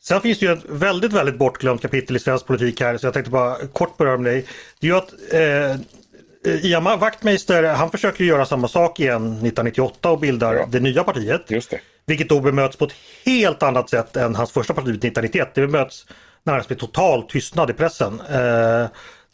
[0.00, 3.14] Sen finns det ju ett väldigt, väldigt bortglömt kapitel i svensk politik här så jag
[3.14, 4.46] tänkte bara kort beröra med dig.
[4.80, 10.20] Det är ju att eh, Ian Wachtmeister, han försöker göra samma sak igen 1998 och
[10.20, 10.66] bildar ja.
[10.68, 11.50] det nya partiet.
[11.50, 11.80] Just det.
[12.06, 15.48] Vilket då bemöts på ett helt annat sätt än hans första parti 1991.
[15.54, 16.06] Det bemöts
[16.42, 18.20] närmast med total tystnad i pressen.
[18.20, 18.86] Eh,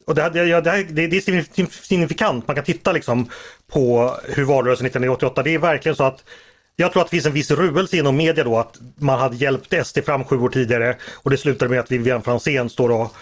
[0.07, 3.31] och det, här, det, det, det, är signifikant, man kan titta liksom
[3.73, 6.25] på hur valrörelsen 1988, det är verkligen så att
[6.77, 9.87] jag tror att det finns en viss ruelse inom media då att man hade hjälpt
[9.87, 13.15] SD fram sju år tidigare och det slutade med att Vivian Franzén står och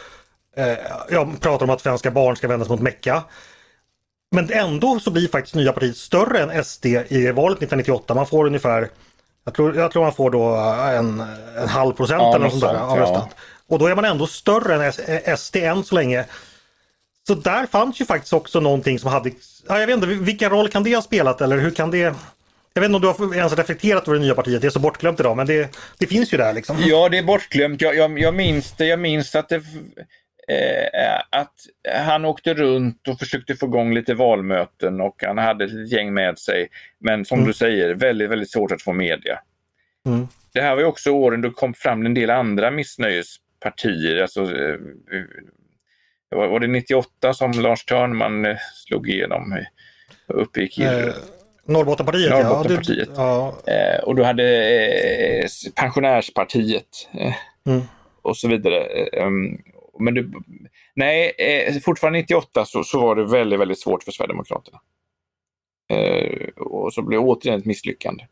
[0.57, 0.79] eh,
[1.11, 3.23] ja, pratar om att svenska barn ska vändas mot Mecka.
[4.31, 8.15] Men ändå så blir faktiskt nya partiet större än SD i valet 1998.
[8.15, 8.89] Man får ungefär,
[9.45, 10.45] jag tror, jag tror man får då
[10.99, 11.21] en,
[11.57, 13.29] en halv procent ja, eller något sånt där av röstat.
[13.67, 16.25] Och då är man ändå större än SD än så länge.
[17.27, 19.31] Så där fanns ju faktiskt också någonting som hade,
[19.69, 22.15] ja, jag vet inte, vilken roll kan det ha spelat eller hur kan det
[22.75, 24.81] jag vet inte om du har ens reflekterat över det nya partiet, det är så
[24.81, 26.77] bortglömt idag, men det, det finns ju där liksom.
[26.81, 27.81] Ja, det är bortglömt.
[27.83, 28.87] Jag, jag, jag minns det.
[28.87, 29.57] Jag minns att, det,
[30.49, 31.55] eh, att
[31.95, 36.39] han åkte runt och försökte få igång lite valmöten och han hade ett gäng med
[36.39, 36.69] sig.
[36.99, 37.49] Men som mm.
[37.49, 39.39] du säger, väldigt, väldigt svårt att få media.
[40.07, 40.29] Mm.
[40.53, 44.23] Det här var också åren då kom fram en del andra missnöjespartier.
[44.23, 44.77] Alltså, eh,
[46.31, 48.57] var det 98 som Lars Törnman eh,
[48.87, 49.59] slog igenom?
[50.27, 50.83] Uppgick i...
[50.83, 51.15] Eh,
[51.65, 53.09] Norrbottenpartiet, Norrbottenpartiet.
[53.17, 53.55] Ja.
[53.67, 53.73] ja.
[53.73, 54.45] Eh, och du hade
[55.43, 57.35] eh, Pensionärspartiet eh,
[57.67, 57.83] mm.
[58.23, 58.85] och så vidare.
[59.07, 59.59] Ehm,
[59.99, 60.33] men du,
[60.95, 64.81] nej, eh, fortfarande 98 så, så var det väldigt, väldigt svårt för Sverigedemokraterna.
[65.91, 68.27] Eh, och så blev det återigen ett misslyckande.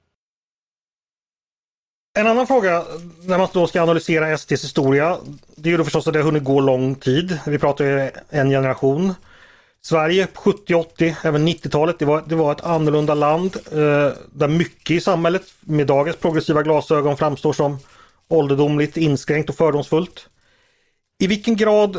[2.19, 2.85] En annan fråga
[3.23, 5.19] när man då ska analysera SDs historia.
[5.57, 7.39] Det är ju då förstås att det har hunnit gå lång tid.
[7.47, 9.15] Vi pratar ju en generation.
[9.83, 14.49] Sverige på 70, 80, även 90-talet, det var, det var ett annorlunda land eh, där
[14.49, 17.79] mycket i samhället med dagens progressiva glasögon framstår som
[18.29, 20.29] ålderdomligt, inskränkt och fördomsfullt.
[21.19, 21.97] I vilken grad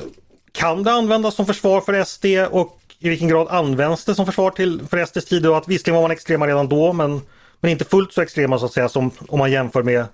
[0.52, 4.52] kan det användas som försvar för SD och i vilken grad används det som försvar
[4.52, 5.46] till, för SDs tid?
[5.46, 7.22] Och att visserligen var man extrema redan då men,
[7.60, 10.06] men inte fullt så extrema så att säga som om man jämför med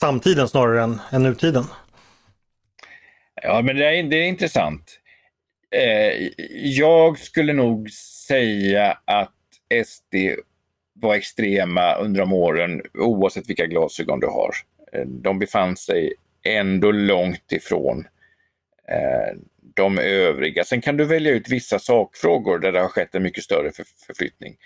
[0.00, 1.64] samtiden snarare än, än nutiden.
[3.42, 4.98] Ja men det är, det är intressant.
[5.70, 6.28] Eh,
[6.62, 7.90] jag skulle nog
[8.28, 9.34] säga att
[9.86, 10.14] SD
[10.92, 14.50] var extrema under de åren oavsett vilka glasögon du har.
[14.92, 18.06] Eh, de befann sig ändå långt ifrån
[18.88, 19.38] eh,
[19.74, 20.64] de övriga.
[20.64, 23.70] Sen kan du välja ut vissa sakfrågor där det har skett en mycket större
[24.06, 24.56] förflyttning.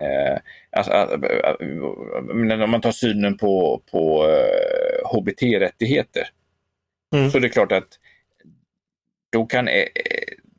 [0.00, 0.38] Eh,
[0.70, 0.92] alltså,
[2.64, 6.28] om man tar synen på, på eh, HBT-rättigheter
[7.14, 7.30] mm.
[7.30, 7.98] så är det klart att
[9.30, 9.86] då kan, eh,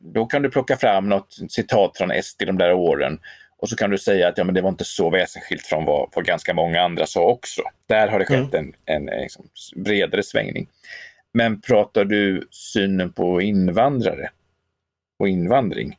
[0.03, 3.19] då kan du plocka fram något citat från SD de där åren
[3.57, 6.09] och så kan du säga att ja, men det var inte så väsensskilt från vad,
[6.15, 7.61] vad ganska många andra sa också.
[7.87, 8.73] Där har det skett mm.
[8.85, 10.67] en, en liksom, bredare svängning.
[11.33, 14.29] Men pratar du synen på invandrare
[15.19, 15.97] och invandring,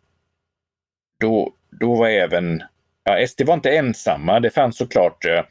[1.21, 2.63] då, då var även
[3.05, 4.41] Ja, SD var inte ensamma.
[4.41, 5.43] Det fanns såklart eh,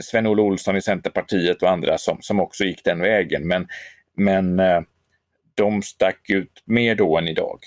[0.00, 3.48] Sven-Olle Olsson i Centerpartiet och andra som, som också gick den vägen.
[3.48, 3.68] Men,
[4.16, 4.80] men eh,
[5.54, 7.58] de stack ut mer då än idag.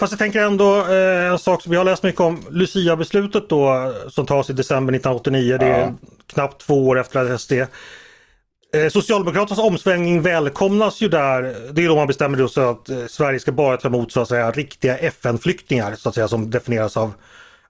[0.00, 2.44] Fast jag tänker ändå eh, en sak som jag har läst mycket om.
[2.50, 5.52] Lucia-beslutet då som tas i december 1989.
[5.52, 5.58] Ja.
[5.58, 5.94] Det är
[6.26, 11.42] knappt två år efter SD eh, Socialdemokraternas omsvängning välkomnas ju där.
[11.72, 14.28] Det är då man bestämmer sig att eh, Sverige ska bara ta emot så att
[14.28, 17.12] säga riktiga FN-flyktingar så att säga som definieras av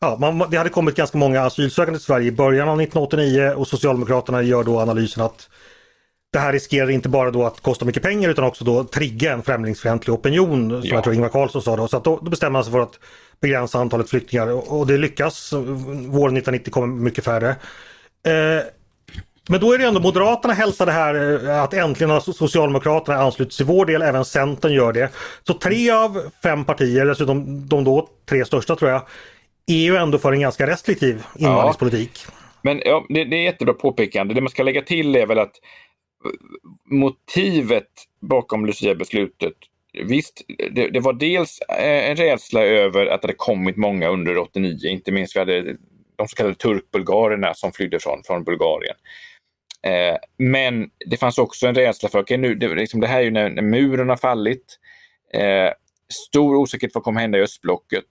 [0.01, 3.69] Ja, man, det hade kommit ganska många asylsökande till Sverige i början av 1989 och
[3.69, 5.49] Socialdemokraterna gör då analysen att
[6.33, 9.43] det här riskerar inte bara då att kosta mycket pengar utan också då trigga en
[9.43, 10.95] främlingsfientlig opinion som ja.
[10.95, 11.89] jag tror Ingvar Carlsson sa då.
[11.89, 12.99] Så att då, då bestämmer man sig för att
[13.41, 15.53] begränsa antalet flyktingar och, och det lyckas.
[15.53, 17.49] Våren 1990 kommer mycket färre.
[18.27, 18.65] Eh,
[19.49, 23.57] men då är det ändå Moderaterna hälsar det här eh, att äntligen har Socialdemokraterna anslutit
[23.57, 25.11] till vår del, även Centern gör det.
[25.47, 29.03] Så tre av fem partier, dessutom de då tre största tror jag,
[29.67, 32.11] är ju ändå för en ganska restriktiv invandringspolitik.
[32.27, 32.33] Ja.
[32.63, 34.35] Men ja, det, det är jättebra påpekande.
[34.35, 35.53] Det man ska lägga till är väl att
[36.85, 37.89] motivet
[38.21, 39.55] bakom Lucia-beslutet
[39.93, 44.39] Visst, det, det, var dels eh, en rädsla över att det hade kommit många under
[44.39, 45.77] 89, inte minst vi hade
[46.17, 48.97] de så kallade turkbulgarerna som flydde från, från Bulgarien.
[49.83, 53.25] Eh, men det fanns också en rädsla för, okay, nu, det, liksom, det här är
[53.25, 54.79] ju när, när muren har fallit,
[55.35, 55.71] eh,
[56.27, 58.05] stor osäkerhet vad kommer hända i östblocket.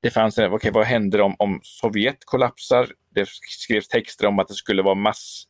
[0.00, 2.88] Det fanns en, okay, vad händer om, om Sovjet kollapsar?
[3.14, 5.44] Det skrevs texter om att det skulle vara mass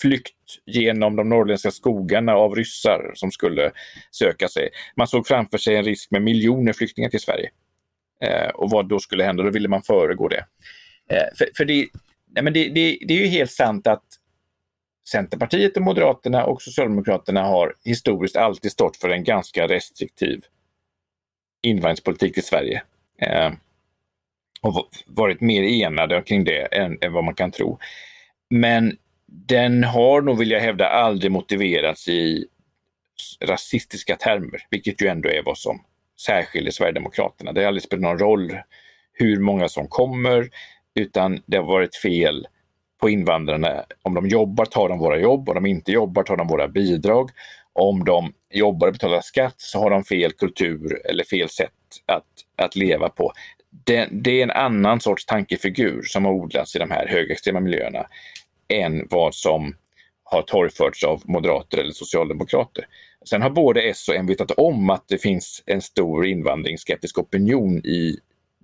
[0.00, 0.34] flykt
[0.66, 3.72] genom de norrländska skogarna av ryssar som skulle
[4.10, 4.68] söka sig.
[4.96, 7.50] Man såg framför sig en risk med miljoner flyktingar till Sverige.
[8.20, 10.46] Eh, och vad då skulle hända, då ville man föregå det.
[11.10, 11.86] Eh, för, för det,
[12.26, 14.04] nej men det, det, det, är ju helt sant att
[15.08, 20.44] Centerpartiet, och Moderaterna och Socialdemokraterna har historiskt alltid stått för en ganska restriktiv
[21.62, 22.82] invandringspolitik i Sverige.
[23.18, 23.52] Eh,
[24.60, 27.78] och varit mer enade kring det än, än vad man kan tro.
[28.50, 28.98] Men
[29.34, 32.46] den har nog, vill jag hävda, aldrig motiverats i
[33.40, 35.84] rasistiska termer, vilket ju ändå är vad som
[36.20, 37.52] särskiljer Sverigedemokraterna.
[37.52, 38.58] Det har aldrig spelat någon roll
[39.12, 40.50] hur många som kommer,
[40.94, 42.46] utan det har varit fel
[43.00, 43.84] på invandrarna.
[44.02, 47.30] Om de jobbar tar de våra jobb, om de inte jobbar tar de våra bidrag.
[47.72, 51.70] Om de jobbar och betalar skatt så har de fel kultur eller fel sätt
[52.06, 52.24] att,
[52.56, 53.32] att leva på.
[53.84, 58.06] Det, det är en annan sorts tankefigur som har odlats i de här högerextrema miljöerna
[58.68, 59.76] än vad som
[60.24, 62.86] har torgförts av moderater eller socialdemokrater.
[63.28, 67.78] Sen har både S och M vetat om att det finns en stor invandringsskeptisk opinion
[67.78, 68.18] i,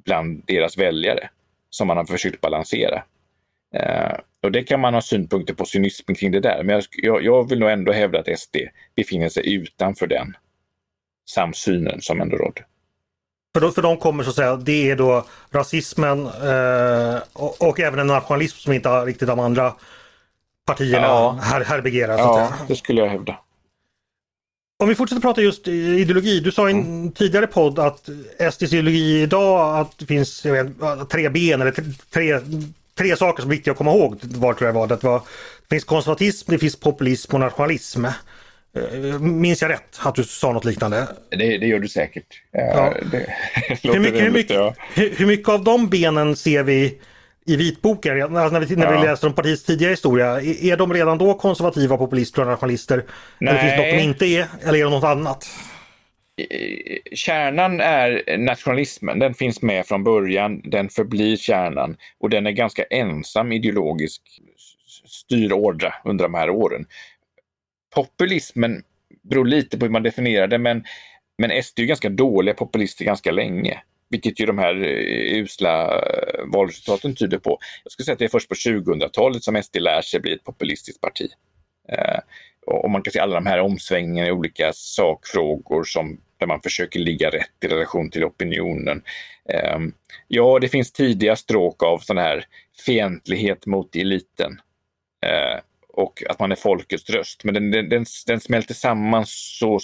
[0.05, 1.31] bland deras väljare
[1.71, 3.03] som man har försökt balansera.
[3.75, 7.25] Eh, och det kan man ha synpunkter på cynismen kring det där, men jag, jag,
[7.25, 8.57] jag vill nog ändå hävda att SD
[8.97, 10.37] befinner sig utanför den
[11.31, 12.65] samsynen som ändå rådde.
[13.55, 17.81] För, då, för de kommer så att säga, det är då rasismen eh, och, och,
[17.81, 19.75] även en nationalism som inte riktigt de andra
[20.67, 21.39] partierna ja.
[21.43, 22.19] här, härbärgerar.
[22.19, 23.37] Ja, det skulle jag hävda.
[24.81, 26.41] Om vi fortsätter prata just ideologi.
[26.41, 27.13] Du sa i en mm.
[27.13, 28.09] tidigare podd att
[28.53, 30.67] SDs ideologi idag att det finns vet,
[31.11, 31.75] tre ben eller
[32.11, 32.41] tre,
[32.99, 34.19] tre saker som är viktiga att komma ihåg.
[34.23, 34.87] Var tror jag var.
[34.87, 38.05] Det, var, det finns konservatism, det finns populism och nationalism.
[38.77, 41.09] Eh, minns jag rätt att du sa något liknande?
[41.31, 42.43] Det, det gör du säkert.
[42.51, 42.95] Ja.
[43.13, 43.27] Det,
[43.83, 44.75] hur, mycket, hur, mycket, ja.
[44.95, 46.99] hur, hur, mycket, av de benen ser vi
[47.47, 48.37] i vitboken?
[48.37, 50.27] Alltså när vi, när vi läser om partiets tidigare historia.
[50.27, 53.05] Är, är de redan då konservativa, populister och nationalister?
[53.39, 53.51] Nej.
[53.51, 54.47] Eller finns det något de inte är?
[54.63, 55.47] Eller är det något annat?
[57.13, 59.19] Kärnan är nationalismen.
[59.19, 60.61] Den finns med från början.
[60.65, 64.23] Den förblir kärnan och den är ganska ensam ideologisk
[65.07, 66.87] styrordra under de här åren
[67.95, 68.83] populismen
[69.23, 70.85] beror lite på hur man definierar det, men,
[71.39, 73.83] men SD är ganska dåliga populister ganska länge.
[74.11, 77.59] Vilket ju de här eh, usla eh, valresultaten tyder på.
[77.85, 80.45] Jag skulle säga att det är först på 2000-talet som SD lär sig bli ett
[80.45, 81.29] populistiskt parti.
[81.89, 82.19] Eh,
[82.67, 87.01] och man kan se alla de här omsvängningarna i olika sakfrågor som, där man försöker
[87.01, 89.03] ligga rätt i relation till opinionen.
[89.49, 89.79] Eh,
[90.29, 92.45] ja, det finns tidiga stråk av sån här
[92.87, 94.61] fientlighet mot eliten.
[95.27, 95.61] Eh,
[96.01, 97.45] och att man är folkets röst.
[97.45, 99.79] Men den, den, den smälter samman så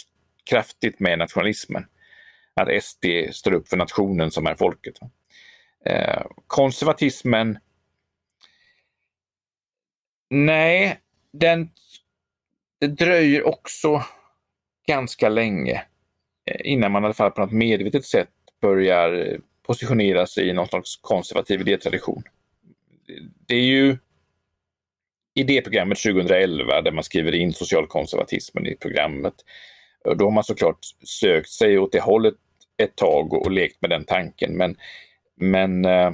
[0.51, 1.87] kraftigt med nationalismen.
[2.55, 4.95] Att SD står upp för nationen som är folket.
[5.87, 7.59] Eh, konservatismen
[10.31, 10.99] Nej,
[11.33, 11.71] den,
[12.81, 14.03] det dröjer också
[14.87, 15.83] ganska länge
[16.45, 18.29] eh, innan man i alla fall på något medvetet sätt
[18.61, 22.23] börjar positionera sig i någon slags konservativ idétradition.
[23.47, 23.99] Det är ju
[25.37, 29.35] idéprogrammet 2011 där man skriver in socialkonservatismen i programmet.
[30.17, 32.35] Då har man såklart sökt sig åt det hållet
[32.83, 34.57] ett tag och, lekt med den tanken.
[34.57, 34.77] Men,
[35.41, 36.13] men eh,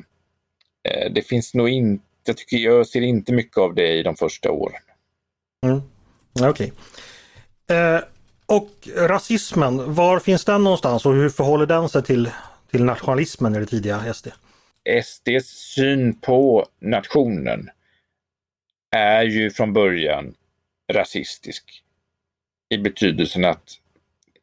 [1.10, 4.50] det finns nog inte, jag, tycker, jag ser inte mycket av det i de första
[4.50, 4.82] åren.
[5.66, 5.80] Mm.
[6.40, 6.72] Okej.
[7.66, 7.76] Okay.
[7.76, 8.00] Eh,
[8.46, 12.30] och rasismen, var finns den någonstans och hur förhåller den sig till,
[12.70, 14.28] till nationalismen i det tidiga SD?
[15.04, 17.70] SDs syn på nationen
[18.92, 20.34] är ju från början
[20.92, 21.82] rasistisk.
[22.68, 23.70] I betydelsen att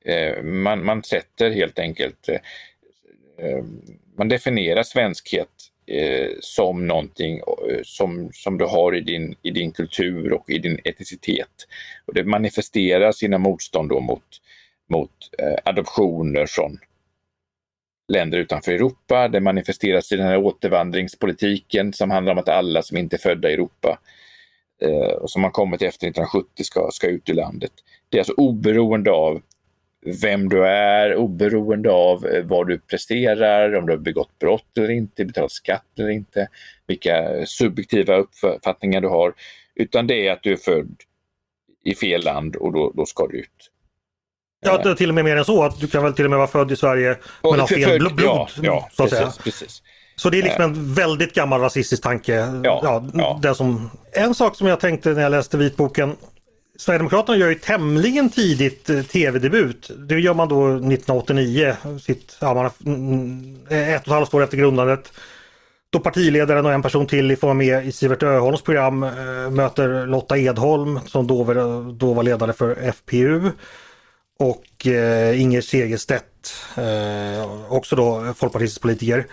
[0.05, 2.39] eh, man, man sätter helt enkelt, eh,
[3.45, 3.63] eh
[4.17, 5.49] man definierar svenskhet
[5.87, 10.57] eh, som någonting eh, som, som du har i din, i din kultur och i
[10.57, 11.67] din etnicitet.
[12.05, 14.41] Och det manifesterar sina motstånd då mot,
[14.89, 16.79] mot eh, adoptioner från
[18.07, 19.27] länder utanför Europa.
[19.27, 23.49] Det manifesteras i den här återvandringspolitiken som handlar om att alla som inte är födda
[23.49, 23.99] i Europa
[24.81, 27.71] eh, och som har kommit efter 1970 ska, ska ut ur landet.
[28.09, 29.41] Det är alltså oberoende av
[30.21, 34.91] vem du är, oberoende av eh, vad du presterar, om du har begått brott eller
[34.91, 36.47] inte, betalat skatt eller inte,
[36.87, 39.33] vilka subjektiva uppfattningar du har.
[39.75, 40.95] Utan det är att du är född
[41.83, 43.71] i fel land och då, då ska du ut.
[44.61, 45.63] Ja, till och med mer än så.
[45.63, 48.17] att Du kan väl till och med vara född i Sverige men ha fel blod.
[48.23, 49.83] Ja, ja precis, precis.
[50.19, 52.33] Så det är liksom en väldigt gammal rasistisk tanke.
[52.63, 53.39] Ja, ja, ja.
[53.41, 56.15] Det som, en sak som jag tänkte när jag läste vitboken
[56.79, 59.91] Sverigedemokraterna gör ju tämligen tidigt eh, tv-debut.
[59.97, 62.73] Det gör man då 1989, sitt, ja, man ett
[64.01, 65.13] och ett halvt år efter grundandet.
[65.89, 70.37] Då partiledaren och en person till får med i Sivert Öholms program äh, möter Lotta
[70.37, 73.51] Edholm som då var, då var ledare för FPU.
[74.39, 79.25] Och äh, Inger Segerstedt, äh, också då folkpartistisk politiker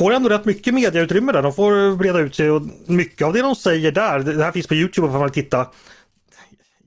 [0.00, 1.42] får ändå rätt mycket mediautrymme där.
[1.42, 4.66] De får breda ut sig och mycket av det de säger där, det här finns
[4.66, 5.66] på Youtube om man vill titta.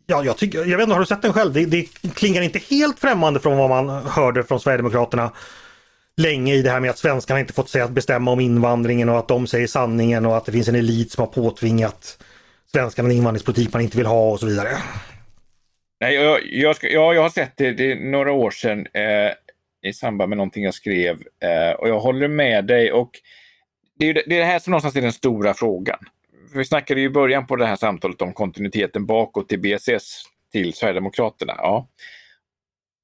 [0.05, 1.53] Ja, jag, tycker, jag vet inte, har du sett den själv?
[1.53, 5.31] Det, det klingar inte helt främmande från vad man hörde från Sverigedemokraterna
[6.17, 9.19] länge i det här med att svenskarna inte fått säga att bestämma om invandringen och
[9.19, 12.23] att de säger sanningen och att det finns en elit som har påtvingat
[12.71, 14.69] svenskarna en invandringspolitik man inte vill ha och så vidare.
[16.01, 18.79] Nej, jag, jag, ska, ja, jag har sett det, det är några år sedan.
[18.79, 19.31] Eh,
[19.83, 21.23] i samband med någonting jag skrev.
[21.39, 22.91] Eh, och jag håller med dig.
[22.91, 23.11] och
[23.99, 25.99] det är, det, det här som någonstans är den stora frågan.
[26.55, 31.53] Vi snackade i början på det här samtalet om kontinuiteten bakåt till BSS till Sverigedemokraterna.
[31.57, 31.87] Ja.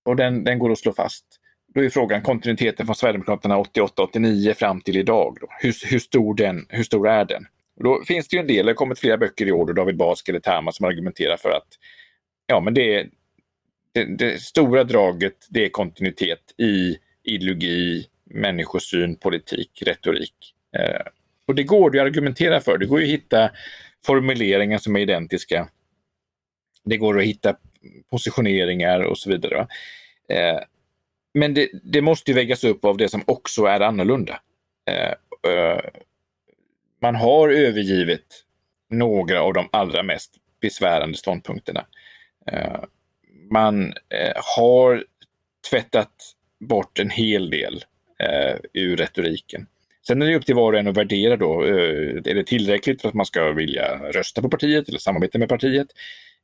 [0.06, 1.26] Och den, den går att slå fast.
[1.74, 5.38] Då är frågan kontinuiteten från Sverigedemokraterna 88-89 fram till idag.
[5.42, 5.48] Då.
[5.60, 7.46] Hur, hur, stor den, hur stor är den?
[7.78, 9.76] Och då finns det ju en del, det har kommit flera böcker i år, och
[9.76, 11.68] David Bask eller Tama som argumenterar för att
[12.46, 13.08] ja, men det,
[13.94, 20.54] det, det, stora draget det är kontinuitet i ideologi, människosyn, politik, retorik.
[20.78, 21.06] Eh,
[21.46, 22.78] och det går det att argumentera för.
[22.78, 23.52] Det går ju att hitta
[24.06, 25.70] formuleringar som är identiska.
[26.84, 27.56] Det går att hitta
[28.10, 29.68] positioneringar och så vidare.
[30.30, 30.60] Eh,
[31.34, 34.42] men det, det, måste vägas upp av det som också är annorlunda.
[34.86, 35.80] Eh, eh,
[37.02, 38.46] man har övergivit
[38.90, 41.86] några av de allra mest besvärande ståndpunkterna.
[42.52, 42.84] Eh,
[43.52, 45.04] man eh, har
[45.70, 46.12] tvättat
[46.60, 47.84] bort en hel del
[48.20, 49.68] eh, ur retoriken.
[50.08, 51.66] Sen är det upp till var och en att värdera då.
[51.66, 55.50] Eh, är det tillräckligt för att man ska vilja rösta på partiet eller samarbeta med
[55.50, 55.88] partiet?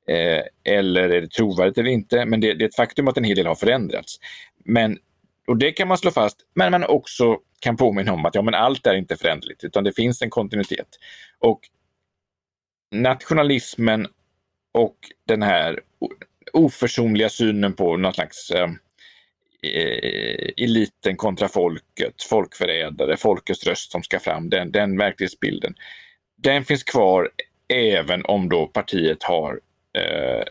[0.07, 2.25] Eh, eller är det trovärdigt eller inte?
[2.25, 4.19] Men det, det, är ett faktum att en hel del har förändrats.
[4.63, 4.97] Men,
[5.47, 8.53] och det kan man slå fast, men man också kan påminna om att ja, men
[8.53, 10.87] allt är inte föränderligt, utan det finns en kontinuitet.
[11.39, 11.59] Och
[12.91, 14.07] nationalismen
[14.71, 14.95] och
[15.27, 15.79] den här
[16.55, 18.69] oförsonliga synen på någon slags eh,
[19.63, 25.75] eh, eliten kontra folket, folkförrädare, folkets röst som ska fram, den, den verklighetsbilden.
[26.37, 27.29] Den finns kvar
[27.67, 29.59] även om då partiet har
[29.97, 30.43] eh,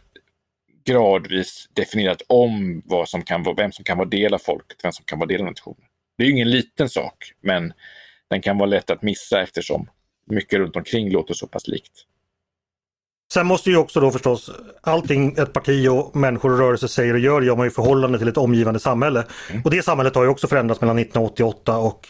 [0.85, 4.93] gradvis definierat om vad som kan vara, vem som kan vara del av folket, vem
[4.93, 5.85] som kan vara del av nationen.
[6.19, 7.73] Det är ju ingen liten sak, men
[8.31, 9.91] den kan vara lätt att missa eftersom
[10.27, 12.07] mycket runt omkring låter så pass likt.
[13.35, 17.21] Sen måste ju också då förstås allting ett parti och människor och rörelser säger och
[17.21, 19.25] gör gör man i förhållande till ett omgivande samhälle.
[19.51, 19.63] Mm.
[19.63, 22.09] Och det samhället har ju också förändrats mellan 1988 och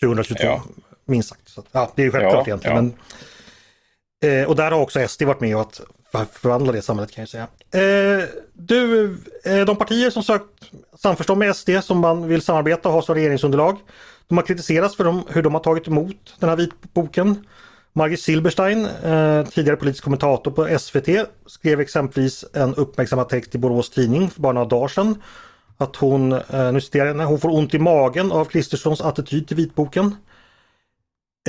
[0.00, 0.44] 2022.
[0.44, 0.62] Ja.
[1.06, 1.48] Minst sagt.
[1.48, 2.94] Så, ja, det är ju självklart ja, egentligen.
[4.20, 5.80] Men, eh, och där har också SD varit med och att
[6.32, 7.46] förvandla det samhället kan jag säga.
[7.70, 9.04] Eh, du,
[9.44, 13.14] eh, de partier som sökt samförstånd med SD som man vill samarbeta och ha som
[13.14, 13.78] regeringsunderlag.
[14.28, 17.46] De har kritiserats för dem, hur de har tagit emot den här vitboken.
[17.96, 23.90] Margit Silberstein, eh, tidigare politisk kommentator på SVT, skrev exempelvis en uppmärksammad text i Borås
[23.90, 25.22] Tidning för bara några dagar sedan.
[25.76, 29.56] Att hon, eh, nu citerar jag, hon får ont i magen av Kristerssons attityd till
[29.56, 30.16] vitboken.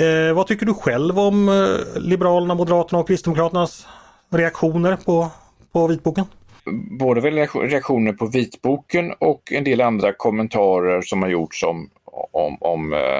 [0.00, 3.86] Eh, vad tycker du själv om eh, Liberalerna, Moderaterna och Kristdemokraternas
[4.30, 5.30] reaktioner på,
[5.72, 6.24] på vitboken?
[6.98, 11.90] Både väl reaktioner på vitboken och en del andra kommentarer som har gjorts om,
[12.32, 13.18] om, om eh,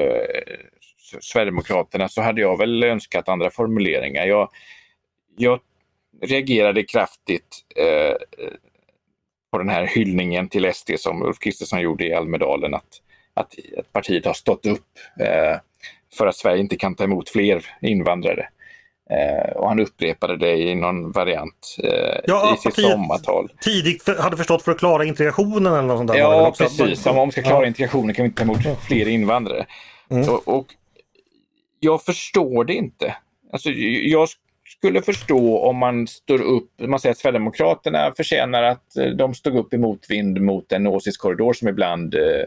[0.00, 0.70] eh
[1.20, 4.26] Sverigedemokraterna så hade jag väl önskat andra formuleringar.
[4.26, 4.48] Jag,
[5.36, 5.60] jag
[6.22, 8.16] reagerade kraftigt eh,
[9.50, 13.00] på den här hyllningen till SD som Ulf Kristersson gjorde i Almedalen, att,
[13.34, 15.56] att, att partiet har stått upp eh,
[16.18, 18.48] för att Sverige inte kan ta emot fler invandrare.
[19.10, 23.52] Eh, och han upprepade det i någon variant eh, ja, i sitt sommartal.
[23.60, 26.18] Tidigt hade förstått för att klara integrationen eller något sånt där.
[26.18, 27.06] Ja, precis.
[27.06, 29.66] Om vi ska klara integrationen kan vi inte ta emot fler invandrare.
[30.10, 30.28] Mm.
[30.28, 30.66] Och, och,
[31.84, 33.16] jag förstår det inte.
[33.52, 34.28] Alltså, jag
[34.78, 39.56] skulle förstå om man står upp, man säger att Sverigedemokraterna förtjänar att eh, de stod
[39.56, 42.44] upp i motvind mot en åsiktskorridor som ibland eh,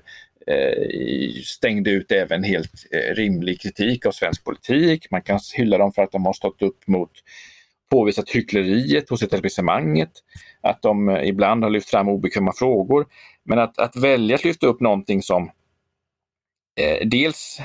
[0.48, 5.12] eh stängde ut även helt eh, rimlig kritik av svensk politik.
[5.12, 7.12] Man kan hylla dem för att de har stått upp mot
[7.90, 10.12] påvisat hyckleriet hos etablissemanget,
[10.62, 13.06] att de ibland har lyft fram obekväma frågor.
[13.44, 15.52] Men att, att välja att lyfta upp någonting som
[16.80, 17.60] eh, dels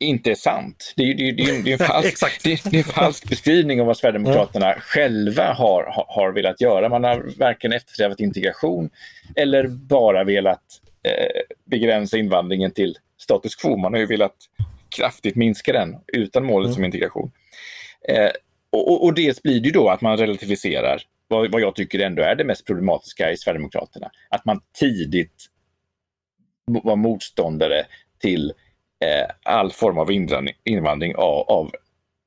[0.00, 0.94] inte är sant.
[0.96, 3.86] Det är, det är, det är, det är en, falsk, det är, falsk beskrivning av
[3.86, 4.80] vad Sverigedemokraterna mm.
[4.80, 6.88] själva har, har, velat göra.
[6.88, 8.90] Man har varken eftersträvat integration
[9.36, 10.62] eller bara velat
[11.02, 13.76] eh, begränsa invandringen till status quo.
[13.76, 14.36] Man har ju velat
[14.96, 16.74] kraftigt minska den utan målet mm.
[16.74, 17.30] som integration.
[18.08, 18.30] Eh,
[18.72, 22.22] och, och dels blir det ju då att man relativiserar vad, vad jag tycker ändå
[22.22, 24.10] är det mest problematiska i Sverigedemokraterna.
[24.28, 25.46] Att man tidigt
[26.66, 27.86] var motståndare
[28.20, 28.52] till
[29.00, 30.10] Eh, all form av
[30.64, 31.72] invandring av, av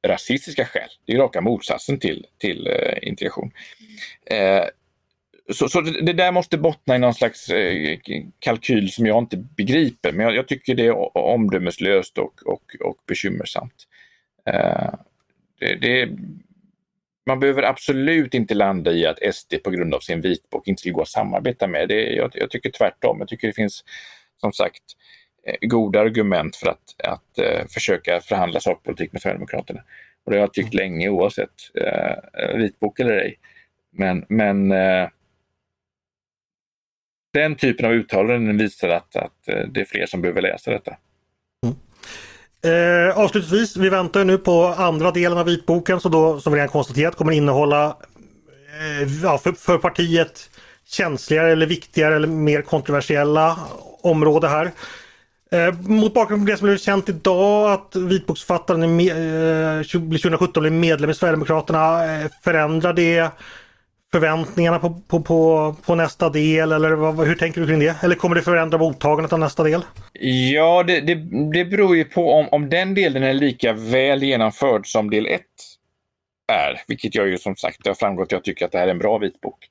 [0.07, 0.89] rasistiska skäl.
[1.05, 3.51] Det är raka motsatsen till, till eh, integration.
[4.26, 4.63] Eh,
[5.53, 7.99] så, så det, där måste bottna i någon slags eh,
[8.39, 12.97] kalkyl som jag inte begriper, men jag, jag tycker det är omdömeslöst och, och, och
[13.07, 13.88] bekymmersamt.
[14.45, 14.93] Eh,
[15.59, 16.09] det, det,
[17.26, 20.93] man behöver absolut inte landa i att SD på grund av sin vitbok inte vill
[20.93, 21.89] gå att samarbeta med.
[21.89, 23.19] Det, jag, jag tycker tvärtom.
[23.19, 23.84] Jag tycker det finns
[24.41, 25.20] som sagt Eh,
[25.62, 29.82] goda argument för att, att uh, försöka förhandla sakpolitik med Sverigedemokraterna.
[30.24, 30.84] Och det har jag tyckt mm.
[30.84, 31.50] länge oavsett
[31.82, 33.39] uh, vitbok eller ej.
[33.92, 35.08] Men, men uh,
[37.34, 40.98] den typen av uttalanden visar att, att det är fler som behöver läsa detta.
[41.66, 41.76] Mm.
[42.64, 46.70] Eh, avslutningsvis, vi väntar nu på andra delen av vitboken som då som vi redan
[46.70, 47.98] konstaterat kommer innehålla
[48.80, 50.50] eh, ja, för, för partiet
[50.86, 53.60] känsligare eller viktigare eller mer kontroversiella
[54.02, 54.72] område här.
[55.54, 61.10] Eh, mot bakgrund av det som blev känt idag att vitboksförfattaren eh, 2017 blev medlem
[61.10, 62.06] i Sverigedemokraterna.
[62.06, 63.32] Eh, förändrar det
[64.12, 68.04] förväntningarna på, på, på, på nästa del eller vad, hur tänker du kring det?
[68.04, 69.82] Eller kommer det förändra mottagandet av nästa del?
[70.54, 71.16] Ja, det, det,
[71.54, 75.41] det beror ju på om, om den delen är lika väl genomförd som del 1
[76.52, 78.88] är, vilket jag ju som sagt, det har framgått att jag tycker att det här
[78.88, 79.68] är en bra vitbok.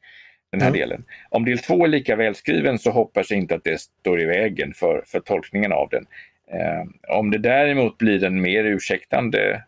[0.50, 0.80] Den här mm.
[0.80, 1.04] delen.
[1.28, 4.74] Om del 2 är lika välskriven så hoppas jag inte att det står i vägen
[4.74, 6.06] för, för tolkningen av den.
[6.52, 9.64] Eh, om det däremot blir en mer ursäktande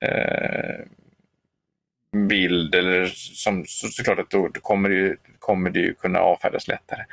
[0.00, 0.84] eh,
[2.28, 6.68] bild eller som så, såklart att då kommer det, ju, kommer det ju kunna avfärdas
[6.68, 7.04] lättare.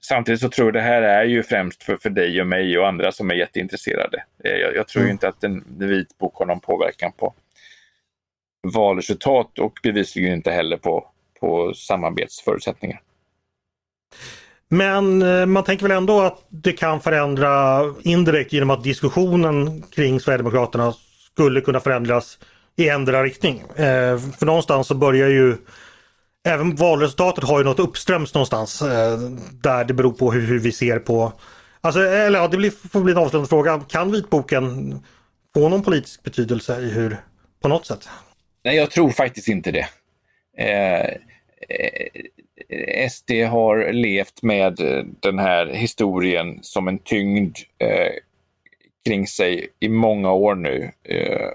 [0.00, 2.88] Samtidigt så tror jag det här är ju främst för, för dig och mig och
[2.88, 4.24] andra som är jätteintresserade.
[4.44, 5.12] Eh, jag, jag tror mm.
[5.12, 7.34] inte att en vitbok har någon påverkan på
[8.74, 11.08] valresultat och bevisligen inte heller på,
[11.40, 13.00] på samarbetsförutsättningar.
[14.68, 20.20] Men eh, man tänker väl ändå att det kan förändra indirekt genom att diskussionen kring
[20.20, 20.94] Sverigedemokraterna
[21.32, 22.38] skulle kunna förändras
[22.76, 23.60] i ändra riktning.
[23.60, 25.56] Eh, för någonstans så börjar ju
[26.46, 29.18] Även valresultatet har ju något uppströms någonstans eh,
[29.52, 31.32] där det beror på hur, hur, vi ser på
[31.80, 33.80] Alltså, eller ja, det blir, får bli en avslutande fråga.
[33.88, 34.98] Kan vitboken
[35.54, 37.16] få någon politisk betydelse i hur,
[37.62, 38.08] på något sätt?
[38.64, 39.88] Nej, jag tror faktiskt inte det.
[40.56, 41.10] Eh,
[41.68, 44.76] eh SD har levt med
[45.20, 48.12] den här historien som en tyngd eh,
[49.04, 50.90] kring sig i många år nu.
[51.04, 51.48] Eh,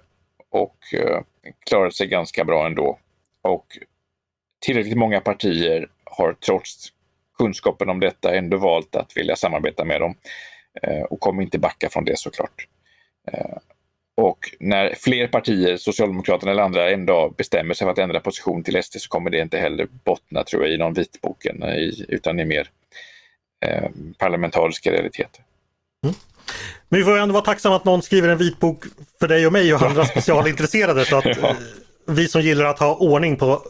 [0.49, 1.21] och eh,
[1.69, 2.99] klarat sig ganska bra ändå.
[3.41, 3.65] Och
[4.65, 6.93] tillräckligt många partier har trots
[7.37, 10.15] kunskapen om detta ändå valt att vilja samarbeta med dem
[10.81, 12.67] eh, och kommer inte backa från det såklart.
[13.31, 13.57] Eh,
[14.17, 18.19] Eh, och när fler partier, Socialdemokraterna eller andra, en dag bestämmer sig för att ändra
[18.19, 21.63] position till SD så kommer det inte heller bottna tror jag, i någon vitboken
[22.07, 22.69] utan i mer
[23.65, 25.43] eh, parlamentariska realiteter.
[26.03, 26.15] Mm.
[26.89, 28.83] Men vi får ändå vara tacksamma att någon skriver en vitbok
[29.19, 31.49] för dig och mig och andra specialintresserade så att ja.
[31.49, 31.55] Eh,
[32.05, 33.61] vi som gillar att ha ordning på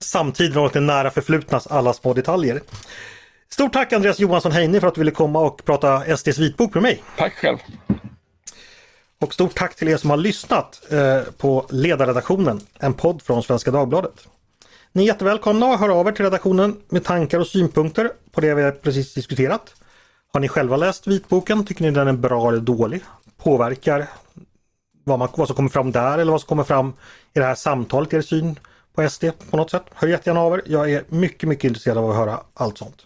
[0.00, 2.60] samtiden och det nära förflutnas alla små detaljer.
[3.52, 6.82] Stort tack Andreas Johansson Heine för att du ville komma och prata SDs vitbok med
[6.82, 7.02] mig.
[7.16, 7.58] Tack själv.
[9.20, 13.70] Och stort tack till er som har lyssnat eh, på Ledarredaktionen, en podd från Svenska
[13.70, 14.28] Dagbladet.
[14.92, 18.54] Ni är jättevälkomna att höra av er till redaktionen med tankar och synpunkter på det
[18.54, 19.74] vi precis diskuterat.
[20.32, 21.64] Har ni själva läst vitboken?
[21.64, 23.02] Tycker ni den är bra eller dålig?
[23.36, 24.06] Påverkar
[25.04, 26.92] vad, man, vad som kommer fram där eller vad som kommer fram
[27.34, 28.58] i det här samtalet, er syn
[28.94, 29.84] på SD på något sätt?
[29.94, 30.62] Hör jättegärna av er.
[30.66, 32.96] Jag är mycket, mycket intresserad av att höra allt sånt.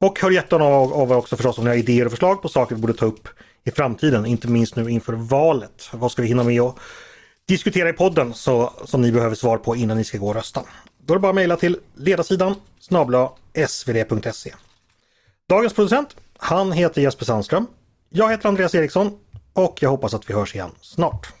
[0.00, 2.74] Och hör jättegärna av er också förstås om ni har idéer och förslag på saker
[2.74, 3.28] vi borde ta upp
[3.64, 5.88] i framtiden, inte minst nu inför valet.
[5.92, 6.76] Vad ska vi hinna med att
[7.46, 10.62] diskutera i podden så, som ni behöver svar på innan ni ska gå och rösta?
[10.98, 13.30] Då är det bara att mejla till ledarsidan snabla
[13.68, 14.54] svd.se.
[15.48, 17.66] Dagens producent han heter Jesper Sandström.
[18.10, 19.18] Jag heter Andreas Eriksson
[19.52, 21.32] och jag hoppas att vi hörs igen snart.